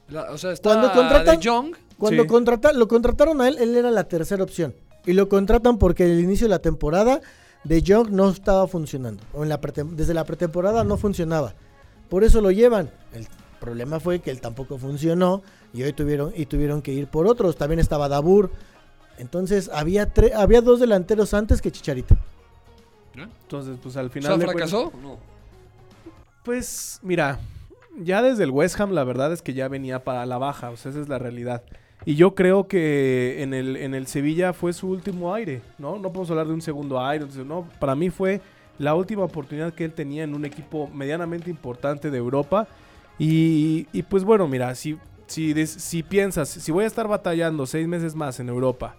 La- 0.10 0.32
o 0.32 0.38
sea, 0.38 0.52
está 0.52 0.70
Cuando 0.72 0.92
contratan- 0.92 1.40
De 1.40 1.50
Jong. 1.50 1.76
Cuando 1.98 2.24
Sí. 2.24 2.28
contrata- 2.30 2.74
lo 2.74 2.88
contrataron 2.88 3.40
a 3.42 3.48
él, 3.48 3.58
él 3.60 3.76
era 3.76 3.92
la 3.92 4.04
tercera 4.06 4.44
opción. 4.44 4.74
Y 5.06 5.14
lo 5.14 5.30
contratan 5.30 5.78
porque 5.78 6.04
al 6.04 6.20
inicio 6.20 6.46
de 6.48 6.50
la 6.52 6.60
temporada 6.60 7.22
de 7.64 7.82
Young 7.82 8.10
no 8.12 8.30
estaba 8.30 8.68
funcionando. 8.68 9.24
O 9.34 9.44
en 9.44 9.50
la 9.50 9.60
desde 9.92 10.14
la 10.14 10.24
pretemporada 10.26 10.84
no 10.84 10.98
funcionaba. 10.98 11.54
Por 12.10 12.24
eso 12.24 12.42
lo 12.42 12.52
llevan. 12.52 12.90
El 13.14 13.28
problema 13.60 14.00
fue 14.00 14.20
que 14.20 14.32
él 14.32 14.40
tampoco 14.42 14.78
funcionó 14.78 15.42
y 15.74 15.84
hoy 15.84 15.94
tuvieron 15.94 16.32
y 16.36 16.46
tuvieron 16.46 16.82
que 16.82 16.94
ir 16.94 17.08
por 17.08 17.28
otros. 17.28 17.56
También 17.58 17.80
estaba 17.80 18.08
Dabur. 18.10 18.50
Entonces 19.18 19.70
había 19.74 20.14
tre- 20.14 20.34
había 20.34 20.62
dos 20.62 20.80
delanteros 20.80 21.34
antes 21.34 21.62
que 21.62 21.72
Chicharito. 21.72 22.16
Entonces, 23.16 23.78
pues 23.82 23.98
al 23.98 24.08
O 24.08 24.10
final. 24.10 24.38
sea, 24.38 24.46
cuentas- 24.46 24.70
fracasó. 24.70 24.92
No. 25.02 25.18
Pues 26.44 27.00
mira, 27.02 27.40
ya 28.00 28.22
desde 28.22 28.44
el 28.44 28.52
West 28.52 28.80
Ham 28.80 28.92
la 28.92 29.04
verdad 29.04 29.34
es 29.34 29.42
que 29.42 29.54
ya 29.54 29.68
venía 29.68 30.04
para 30.04 30.26
la 30.26 30.38
baja, 30.38 30.70
o 30.70 30.78
sea, 30.78 30.92
esa 30.92 31.02
es 31.02 31.10
la 31.10 31.18
realidad. 31.18 31.64
Y 32.06 32.16
yo 32.16 32.36
creo 32.36 32.68
que 32.68 33.42
en 33.42 33.54
el, 33.54 33.76
en 33.76 33.96
el 33.96 34.08
Sevilla 34.08 34.54
fue 34.54 34.72
su 34.72 34.88
último 34.90 35.34
aire, 35.34 35.62
¿no? 35.78 35.96
No 35.98 36.10
podemos 36.10 36.30
hablar 36.30 36.48
de 36.48 36.54
un 36.54 36.62
segundo 36.62 37.04
aire, 37.04 37.24
entonces, 37.24 37.46
no, 37.46 37.68
para 37.80 37.96
mí 37.96 38.10
fue 38.10 38.40
la 38.78 38.94
última 38.94 39.24
oportunidad 39.24 39.74
que 39.74 39.84
él 39.84 39.94
tenía 39.94 40.24
en 40.24 40.36
un 40.36 40.46
equipo 40.46 40.88
medianamente 40.94 41.50
importante 41.50 42.12
de 42.12 42.18
Europa. 42.18 42.68
Y, 43.20 43.88
y 43.92 44.04
pues 44.04 44.24
bueno, 44.24 44.48
mira, 44.48 44.74
si, 44.76 44.98
si, 45.26 45.66
si 45.66 46.04
piensas, 46.04 46.48
si 46.50 46.72
voy 46.72 46.84
a 46.84 46.88
estar 46.88 47.08
batallando 47.08 47.66
seis 47.66 47.88
meses 47.88 48.14
más 48.14 48.40
en 48.40 48.48
Europa 48.50 48.96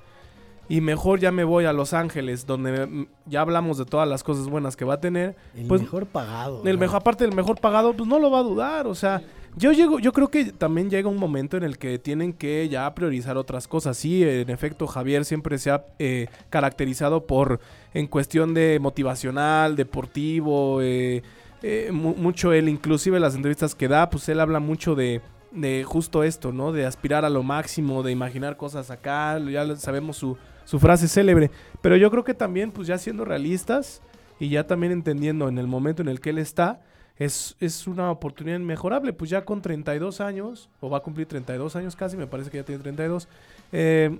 y 0.68 0.80
mejor 0.80 1.18
ya 1.20 1.32
me 1.32 1.44
voy 1.44 1.64
a 1.64 1.72
Los 1.72 1.92
Ángeles, 1.94 2.46
donde 2.46 2.86
mm, 2.86 3.06
ya 3.26 3.40
hablamos 3.40 3.78
de 3.78 3.84
todas 3.84 4.08
las 4.08 4.22
cosas 4.22 4.46
buenas 4.48 4.76
que 4.76 4.84
va 4.84 4.94
a 4.94 5.00
tener, 5.00 5.34
El 5.56 5.66
Pues, 5.66 5.80
mejor 5.82 6.06
pagado. 6.06 6.62
el 6.64 6.74
¿no? 6.74 6.80
mejor, 6.80 6.96
aparte 6.96 7.24
del 7.24 7.34
mejor 7.34 7.60
pagado, 7.60 7.94
pues 7.94 8.08
no 8.08 8.18
lo 8.18 8.30
va 8.30 8.40
a 8.40 8.42
dudar. 8.42 8.86
O 8.86 8.94
sea, 8.94 9.22
yo 9.56 9.72
llego, 9.72 9.98
yo 9.98 10.12
creo 10.12 10.28
que 10.28 10.52
también 10.52 10.90
llega 10.90 11.08
un 11.08 11.16
momento 11.16 11.56
en 11.56 11.64
el 11.64 11.78
que 11.78 11.98
tienen 11.98 12.32
que 12.32 12.68
ya 12.68 12.94
priorizar 12.94 13.36
otras 13.38 13.66
cosas. 13.66 13.96
Sí, 13.96 14.22
en 14.22 14.50
efecto, 14.50 14.86
Javier 14.86 15.24
siempre 15.24 15.58
se 15.58 15.70
ha 15.70 15.84
eh, 15.98 16.26
caracterizado 16.50 17.26
por, 17.26 17.60
en 17.94 18.06
cuestión 18.06 18.52
de 18.54 18.78
motivacional, 18.80 19.74
deportivo, 19.74 20.80
eh, 20.82 21.22
eh, 21.62 21.90
mu- 21.92 22.14
mucho 22.14 22.52
él, 22.52 22.68
inclusive 22.68 23.18
las 23.18 23.34
entrevistas 23.34 23.74
que 23.74 23.88
da, 23.88 24.10
pues 24.10 24.28
él 24.28 24.38
habla 24.38 24.60
mucho 24.60 24.94
de, 24.94 25.20
de 25.50 25.84
justo 25.84 26.22
esto, 26.22 26.52
¿no? 26.52 26.72
De 26.72 26.86
aspirar 26.86 27.24
a 27.24 27.30
lo 27.30 27.42
máximo, 27.42 28.02
de 28.02 28.12
imaginar 28.12 28.56
cosas 28.56 28.90
acá, 28.90 29.38
ya 29.38 29.76
sabemos 29.76 30.16
su, 30.16 30.36
su 30.64 30.78
frase 30.78 31.08
célebre. 31.08 31.50
Pero 31.80 31.96
yo 31.96 32.10
creo 32.10 32.24
que 32.24 32.34
también, 32.34 32.70
pues 32.70 32.88
ya 32.88 32.98
siendo 32.98 33.24
realistas 33.24 34.02
y 34.38 34.48
ya 34.50 34.66
también 34.66 34.92
entendiendo 34.92 35.48
en 35.48 35.58
el 35.58 35.66
momento 35.66 36.02
en 36.02 36.08
el 36.08 36.20
que 36.20 36.30
él 36.30 36.38
está, 36.38 36.80
es, 37.16 37.56
es 37.60 37.86
una 37.86 38.10
oportunidad 38.10 38.58
inmejorable. 38.58 39.12
Pues 39.12 39.30
ya 39.30 39.44
con 39.44 39.62
32 39.62 40.20
años, 40.20 40.68
o 40.80 40.90
va 40.90 40.98
a 40.98 41.00
cumplir 41.00 41.26
32 41.26 41.76
años 41.76 41.96
casi, 41.96 42.16
me 42.16 42.26
parece 42.26 42.50
que 42.50 42.58
ya 42.58 42.64
tiene 42.64 42.82
32, 42.82 43.28
eh, 43.72 44.18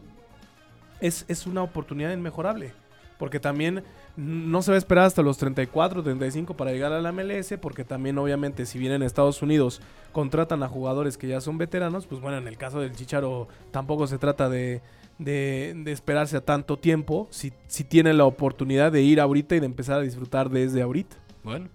es, 1.00 1.24
es 1.28 1.46
una 1.46 1.62
oportunidad 1.62 2.12
inmejorable. 2.12 2.72
Porque 3.18 3.40
también 3.40 3.82
no 4.16 4.62
se 4.62 4.70
va 4.70 4.76
a 4.76 4.78
esperar 4.78 5.04
hasta 5.04 5.22
los 5.22 5.36
34, 5.38 6.02
35 6.02 6.56
para 6.56 6.72
llegar 6.72 6.92
a 6.92 7.00
la 7.00 7.12
MLS, 7.12 7.54
porque 7.60 7.84
también 7.84 8.16
obviamente 8.16 8.64
si 8.64 8.78
bien 8.78 8.92
en 8.92 9.02
Estados 9.02 9.42
Unidos 9.42 9.80
contratan 10.12 10.62
a 10.62 10.68
jugadores 10.68 11.18
que 11.18 11.28
ya 11.28 11.40
son 11.40 11.58
veteranos, 11.58 12.06
pues 12.06 12.20
bueno, 12.20 12.38
en 12.38 12.48
el 12.48 12.56
caso 12.56 12.80
del 12.80 12.94
Chicharo 12.94 13.48
tampoco 13.72 14.06
se 14.06 14.18
trata 14.18 14.48
de, 14.48 14.82
de, 15.18 15.74
de 15.76 15.92
esperarse 15.92 16.36
a 16.36 16.40
tanto 16.40 16.78
tiempo, 16.78 17.26
si, 17.30 17.52
si 17.66 17.84
tiene 17.84 18.14
la 18.14 18.24
oportunidad 18.24 18.92
de 18.92 19.02
ir 19.02 19.20
ahorita 19.20 19.56
y 19.56 19.60
de 19.60 19.66
empezar 19.66 19.98
a 19.98 20.02
disfrutar 20.02 20.48
desde 20.48 20.80
ahorita. 20.80 21.16
Bueno, 21.42 21.68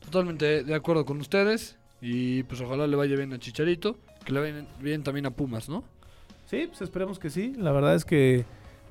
totalmente 0.00 0.64
de 0.64 0.74
acuerdo 0.74 1.04
con 1.04 1.20
ustedes. 1.20 1.76
Y 2.00 2.44
pues 2.44 2.60
ojalá 2.60 2.86
le 2.86 2.96
vaya 2.96 3.16
bien 3.16 3.32
a 3.32 3.38
Chicharito. 3.38 3.96
Que 4.24 4.32
le 4.32 4.40
vaya 4.40 4.66
bien 4.80 5.02
también 5.02 5.26
a 5.26 5.30
Pumas, 5.30 5.68
¿no? 5.68 5.84
Sí, 6.46 6.66
pues 6.68 6.80
esperemos 6.80 7.18
que 7.18 7.30
sí. 7.30 7.54
La 7.56 7.72
verdad 7.72 7.94
es 7.94 8.04
que 8.04 8.44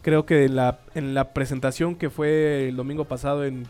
creo 0.08 0.26
que 0.26 0.46
en 0.46 0.56
la, 0.56 0.80
en 0.96 1.14
la 1.14 1.34
presentación 1.34 1.96
que 1.96 2.10
fue 2.10 2.70
el 2.70 2.78
domingo 2.78 3.04
pasado 3.04 3.44
en, 3.44 3.66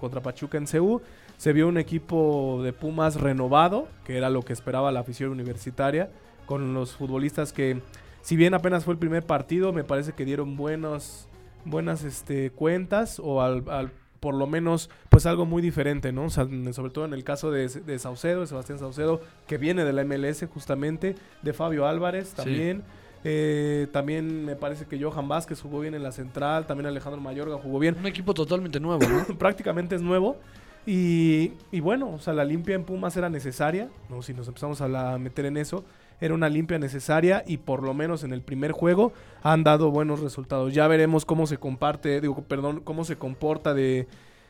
contra 0.00 0.20
Pachuca 0.20 0.58
en 0.58 0.66
CU, 0.66 1.00
se 1.36 1.52
vio 1.52 1.68
un 1.68 1.78
equipo 1.78 2.60
de 2.64 2.72
Pumas 2.72 3.14
renovado, 3.20 3.86
que 4.04 4.16
era 4.16 4.28
lo 4.28 4.42
que 4.42 4.52
esperaba 4.52 4.90
la 4.90 4.98
afición 4.98 5.30
universitaria, 5.30 6.10
con 6.46 6.74
los 6.74 6.96
futbolistas 6.96 7.52
que, 7.52 7.80
si 8.22 8.34
bien 8.34 8.54
apenas 8.54 8.84
fue 8.84 8.94
el 8.94 8.98
primer 8.98 9.22
partido, 9.24 9.72
me 9.72 9.84
parece 9.84 10.14
que 10.14 10.24
dieron 10.24 10.56
buenos, 10.56 11.28
buenas 11.64 12.02
este, 12.02 12.50
cuentas 12.50 13.20
o 13.22 13.40
al, 13.40 13.62
al- 13.70 13.92
por 14.18 14.34
lo 14.34 14.48
menos 14.48 14.90
pues 15.10 15.26
algo 15.26 15.46
muy 15.46 15.62
diferente, 15.62 16.10
¿no? 16.10 16.24
O 16.24 16.30
sea, 16.30 16.42
n- 16.42 16.72
sobre 16.72 16.90
todo 16.90 17.04
en 17.04 17.12
el 17.12 17.22
caso 17.22 17.52
de, 17.52 17.68
de 17.68 17.98
Saucedo, 18.00 18.40
de 18.40 18.48
Sebastián 18.48 18.80
Saucedo, 18.80 19.20
que 19.46 19.58
viene 19.58 19.84
de 19.84 19.92
la 19.92 20.02
MLS 20.04 20.44
justamente, 20.52 21.14
de 21.42 21.52
Fabio 21.52 21.86
Álvarez 21.86 22.32
también. 22.34 22.82
Eh, 23.24 23.86
también 23.92 24.44
me 24.44 24.56
parece 24.56 24.86
que 24.86 25.00
Johan 25.02 25.28
Vázquez 25.28 25.60
jugó 25.60 25.80
bien 25.80 25.94
en 25.94 26.02
la 26.02 26.12
central, 26.12 26.66
también 26.66 26.86
Alejandro 26.86 27.20
Mayorga 27.20 27.56
jugó 27.58 27.78
bien. 27.78 27.96
Un 27.98 28.06
equipo 28.06 28.34
totalmente 28.34 28.80
nuevo, 28.80 29.06
¿no? 29.08 29.24
Prácticamente 29.38 29.94
es 29.94 30.02
nuevo. 30.02 30.36
Y, 30.84 31.52
y 31.70 31.78
bueno, 31.80 32.10
o 32.10 32.18
sea, 32.18 32.32
la 32.32 32.44
limpia 32.44 32.74
en 32.74 32.82
Pumas 32.84 33.16
era 33.16 33.30
necesaria, 33.30 33.88
¿no? 34.10 34.20
Si 34.22 34.34
nos 34.34 34.48
empezamos 34.48 34.80
a 34.80 34.88
la- 34.88 35.16
meter 35.18 35.44
en 35.46 35.56
eso, 35.56 35.84
era 36.20 36.34
una 36.34 36.48
limpia 36.48 36.78
necesaria 36.78 37.44
y 37.46 37.58
por 37.58 37.82
lo 37.84 37.94
menos 37.94 38.24
en 38.24 38.32
el 38.32 38.42
primer 38.42 38.72
juego 38.72 39.12
han 39.44 39.62
dado 39.62 39.90
buenos 39.92 40.20
resultados. 40.20 40.74
Ya 40.74 40.88
veremos 40.88 41.24
cómo 41.24 41.46
se 41.46 41.58
comparte, 41.58 42.20
digo, 42.20 42.42
perdón, 42.42 42.80
cómo 42.82 43.04
se 43.04 43.16
comporta 43.16 43.74
de, 43.74 44.08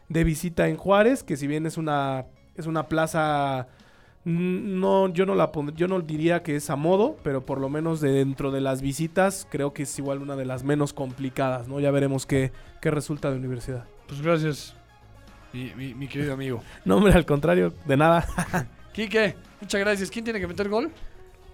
de 0.09 0.25
visita 0.25 0.69
en 0.69 0.77
Juárez, 0.77 1.23
que 1.23 1.37
si 1.37 1.47
bien 1.47 1.67
es 1.67 1.77
una, 1.77 2.25
es 2.57 2.67
una 2.67 2.89
plaza 2.89 3.69
No, 4.25 5.09
yo 5.13 5.27
no 5.27 5.35
la 5.35 5.51
pondría, 5.51 5.77
yo 5.79 5.89
no 5.89 6.01
diría 6.01 6.43
que 6.45 6.55
es 6.57 6.71
a 6.71 6.77
modo, 6.77 7.17
pero 7.25 7.45
por 7.45 7.61
lo 7.61 7.69
menos 7.69 8.01
de 8.01 8.13
dentro 8.13 8.53
de 8.53 8.61
las 8.61 8.81
visitas 8.81 9.49
creo 9.51 9.73
que 9.73 9.83
es 9.83 9.99
igual 9.99 10.23
una 10.23 10.37
de 10.37 10.45
las 10.45 10.63
menos 10.63 10.93
complicadas, 10.93 11.67
¿no? 11.67 11.81
Ya 11.81 11.91
veremos 11.91 12.25
qué, 12.25 12.53
qué 12.81 12.91
resulta 12.93 13.31
de 13.33 13.37
universidad. 13.39 13.85
Pues 14.07 14.23
gracias, 14.23 14.77
mi, 15.53 15.73
mi- 15.77 15.95
mi 15.95 16.07
querido 16.07 16.35
amigo. 16.35 16.63
No, 16.85 16.99
hombre, 16.99 17.13
al 17.15 17.27
contrario, 17.27 17.75
de 17.85 17.97
nada. 17.97 18.27
Quique, 18.93 19.35
muchas 19.61 19.81
gracias. 19.81 20.11
¿Quién 20.11 20.25
tiene 20.25 20.39
que 20.39 20.47
meter 20.47 20.69
gol? 20.69 20.91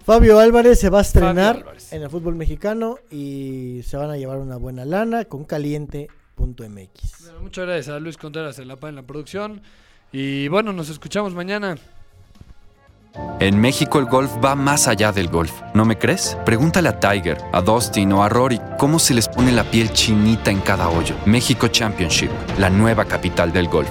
Fabio 0.05 0.39
Álvarez 0.39 0.79
se 0.79 0.89
va 0.89 0.99
a 0.99 1.01
estrenar 1.01 1.65
en 1.91 2.03
el 2.03 2.09
fútbol 2.09 2.35
mexicano 2.35 2.97
y 3.11 3.81
se 3.83 3.97
van 3.97 4.09
a 4.11 4.17
llevar 4.17 4.37
una 4.37 4.57
buena 4.57 4.85
lana 4.85 5.25
con 5.25 5.43
caliente.mx. 5.43 7.23
Bueno, 7.23 7.41
muchas 7.41 7.65
gracias 7.65 7.89
a 7.95 7.99
Luis 7.99 8.17
Contreras 8.17 8.59
en 8.59 8.67
la, 8.67 8.77
en 8.81 8.95
la 8.95 9.03
producción. 9.03 9.61
Y 10.11 10.47
bueno, 10.47 10.73
nos 10.73 10.89
escuchamos 10.89 11.33
mañana. 11.33 11.75
En 13.39 13.59
México 13.59 13.97
el 13.99 14.05
golf 14.05 14.31
va 14.43 14.55
más 14.55 14.87
allá 14.87 15.11
del 15.11 15.29
golf. 15.29 15.51
¿No 15.73 15.85
me 15.85 15.97
crees? 15.97 16.37
Pregúntale 16.45 16.89
a 16.89 16.99
Tiger, 16.99 17.37
a 17.53 17.61
Dustin 17.61 18.11
o 18.11 18.23
a 18.23 18.29
Rory 18.29 18.59
cómo 18.77 18.99
se 18.99 19.13
les 19.13 19.29
pone 19.29 19.51
la 19.51 19.63
piel 19.63 19.93
chinita 19.93 20.51
en 20.51 20.59
cada 20.59 20.89
hoyo. 20.89 21.15
México 21.25 21.69
Championship, 21.69 22.29
la 22.57 22.69
nueva 22.69 23.05
capital 23.05 23.53
del 23.53 23.69
golf. 23.69 23.89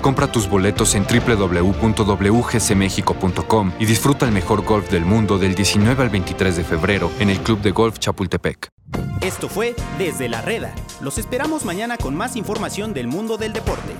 Compra 0.00 0.30
tus 0.30 0.48
boletos 0.48 0.94
en 0.94 1.04
www.wgcmexico.com 1.04 3.72
y 3.78 3.86
disfruta 3.86 4.24
el 4.24 4.32
mejor 4.32 4.64
golf 4.64 4.90
del 4.90 5.04
mundo 5.04 5.36
del 5.36 5.54
19 5.54 6.02
al 6.02 6.10
23 6.10 6.56
de 6.56 6.64
febrero 6.64 7.10
en 7.18 7.28
el 7.30 7.40
Club 7.40 7.60
de 7.60 7.72
Golf 7.72 7.98
Chapultepec. 7.98 8.68
Esto 9.20 9.48
fue 9.48 9.74
Desde 9.98 10.28
la 10.28 10.42
Reda. 10.42 10.72
Los 11.00 11.18
esperamos 11.18 11.64
mañana 11.64 11.96
con 11.96 12.14
más 12.14 12.36
información 12.36 12.94
del 12.94 13.08
mundo 13.08 13.36
del 13.36 13.52
deporte. 13.52 13.94